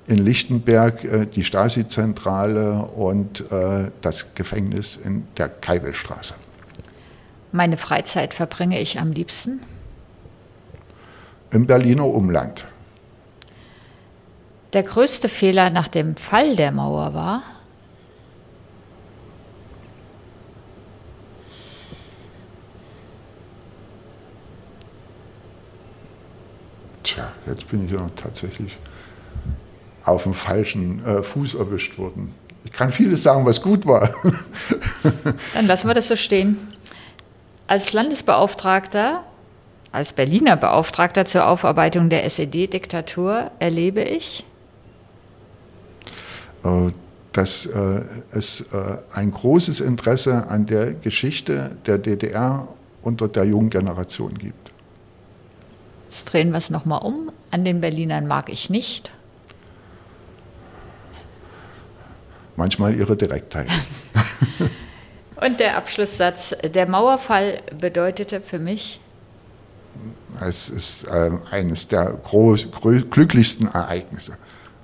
in 0.07 0.17
Lichtenberg, 0.17 1.05
äh, 1.05 1.27
die 1.27 1.45
Stasi-Zentrale 1.45 2.83
und 2.97 3.41
äh, 3.53 3.91
das 4.01 4.35
Gefängnis 4.35 4.97
in 4.97 5.27
der 5.37 5.51
Keibelstraße. 5.51 6.33
Meine 7.53 7.77
Freizeit 7.77 8.33
verbringe 8.33 8.81
ich 8.81 8.99
am 8.99 9.13
liebsten? 9.13 9.61
Im 11.53 11.67
Berliner 11.67 12.07
Umland. 12.07 12.65
Der 14.73 14.83
größte 14.83 15.29
Fehler 15.29 15.69
nach 15.69 15.89
dem 15.89 16.17
Fall 16.17 16.57
der 16.57 16.73
Mauer 16.73 17.13
war? 17.13 17.43
Tja, 27.03 27.31
jetzt 27.47 27.69
bin 27.69 27.85
ich 27.85 27.93
ja 27.93 27.99
tatsächlich 28.17 28.79
auf 30.05 30.23
dem 30.23 30.33
falschen 30.33 31.05
äh, 31.05 31.23
Fuß 31.23 31.55
erwischt 31.55 31.99
worden. 31.99 32.35
Ich 32.65 32.73
kann 32.73 32.91
vieles 32.91 33.23
sagen, 33.23 33.45
was 33.45 33.61
gut 33.61 33.87
war. 33.87 34.15
Dann 35.55 35.67
lassen 35.67 35.87
wir 35.89 35.95
das 35.95 36.09
so 36.09 36.17
stehen. 36.17 36.57
Als 37.67 37.93
Landesbeauftragter, 37.93 39.25
als 39.93 40.15
Berliner 40.15 40.57
Beauftragter 40.57 41.27
zur 41.27 41.47
Aufarbeitung 41.47 42.09
der 42.09 42.25
SED-Diktatur 42.25 43.51
erlebe 43.59 44.03
ich, 44.03 44.45
äh, 46.65 46.91
dass 47.33 47.67
äh, 47.67 48.03
es 48.33 48.63
äh, 48.73 48.97
ein 49.13 49.31
großes 49.31 49.81
Interesse 49.81 50.49
an 50.49 50.65
der 50.65 50.95
Geschichte 50.95 51.77
der 51.87 51.99
DDR 51.99 52.69
unter 53.03 53.29
der 53.29 53.45
jungen 53.45 53.69
Generation 53.69 54.35
gibt. 54.35 54.73
Jetzt 56.09 56.25
drehen 56.33 56.51
wir 56.51 56.59
es 56.59 56.71
nochmal 56.71 57.03
um. 57.03 57.31
An 57.51 57.65
den 57.65 57.83
Berlinern 57.83 58.27
mag 58.27 58.51
ich 58.51 58.71
nicht. 58.71 59.11
Manchmal 62.57 62.95
ihre 62.95 63.17
Direktheit. 63.17 63.69
Und 65.37 65.61
der 65.61 65.77
Abschlusssatz. 65.77 66.55
Der 66.63 66.87
Mauerfall 66.87 67.61
bedeutete 67.79 68.41
für 68.41 68.59
mich. 68.59 69.01
Es 70.47 70.69
ist 70.69 71.05
äh, 71.05 71.31
eines 71.51 71.89
der 71.89 72.19
groß, 72.23 72.69
glücklichsten 73.11 73.69
Ereignisse 73.69 74.33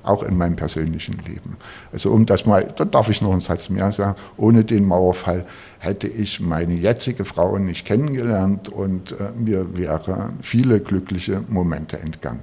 auch 0.09 0.23
in 0.23 0.37
meinem 0.37 0.57
persönlichen 0.57 1.19
Leben. 1.27 1.57
Also 1.93 2.11
um 2.11 2.25
das 2.25 2.47
mal, 2.47 2.73
da 2.77 2.85
darf 2.85 3.11
ich 3.11 3.21
noch 3.21 3.33
einen 3.33 3.41
Satz 3.41 3.69
mehr 3.69 3.93
sagen, 3.93 4.17
ohne 4.37 4.65
den 4.65 4.87
Mauerfall 4.87 5.45
hätte 5.79 6.09
ich 6.09 6.41
meine 6.41 6.75
jetzige 6.75 7.25
Frau 7.25 7.59
nicht 7.59 7.87
kennengelernt 7.87 8.69
und 8.69 9.13
äh, 9.13 9.33
mir 9.37 9.77
wären 9.77 10.39
viele 10.41 10.81
glückliche 10.81 11.43
Momente 11.49 11.99
entgangen. 11.99 12.41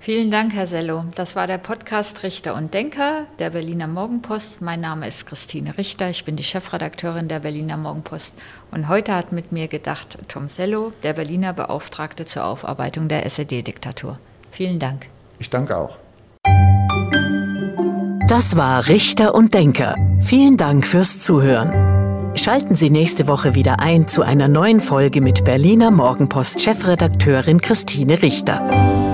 Vielen 0.00 0.30
Dank, 0.30 0.52
Herr 0.54 0.66
Sello. 0.66 1.04
Das 1.16 1.34
war 1.34 1.46
der 1.46 1.58
Podcast 1.58 2.22
Richter 2.22 2.54
und 2.54 2.72
Denker 2.72 3.26
der 3.38 3.50
Berliner 3.50 3.88
Morgenpost. 3.88 4.62
Mein 4.62 4.80
Name 4.80 5.08
ist 5.08 5.26
Christine 5.26 5.76
Richter. 5.76 6.08
Ich 6.08 6.24
bin 6.24 6.36
die 6.36 6.44
Chefredakteurin 6.44 7.28
der 7.28 7.40
Berliner 7.40 7.76
Morgenpost. 7.76 8.34
Und 8.70 8.88
heute 8.88 9.14
hat 9.14 9.32
mit 9.32 9.50
mir 9.50 9.66
gedacht 9.66 10.18
Tom 10.28 10.48
Sello, 10.48 10.92
der 11.02 11.14
Berliner 11.14 11.52
Beauftragte 11.52 12.26
zur 12.26 12.44
Aufarbeitung 12.44 13.08
der 13.08 13.26
SED-Diktatur. 13.26 14.18
Vielen 14.52 14.78
Dank. 14.78 15.06
Ich 15.40 15.50
danke 15.50 15.76
auch. 15.76 15.96
Das 18.28 18.56
war 18.56 18.86
Richter 18.88 19.34
und 19.34 19.52
Denker. 19.52 19.96
Vielen 20.20 20.56
Dank 20.56 20.86
fürs 20.86 21.18
Zuhören. 21.18 22.36
Schalten 22.36 22.76
Sie 22.76 22.90
nächste 22.90 23.26
Woche 23.26 23.56
wieder 23.56 23.80
ein 23.80 24.06
zu 24.06 24.22
einer 24.22 24.46
neuen 24.46 24.80
Folge 24.80 25.20
mit 25.20 25.44
Berliner 25.44 25.90
Morgenpost 25.90 26.60
Chefredakteurin 26.60 27.60
Christine 27.60 28.22
Richter. 28.22 29.07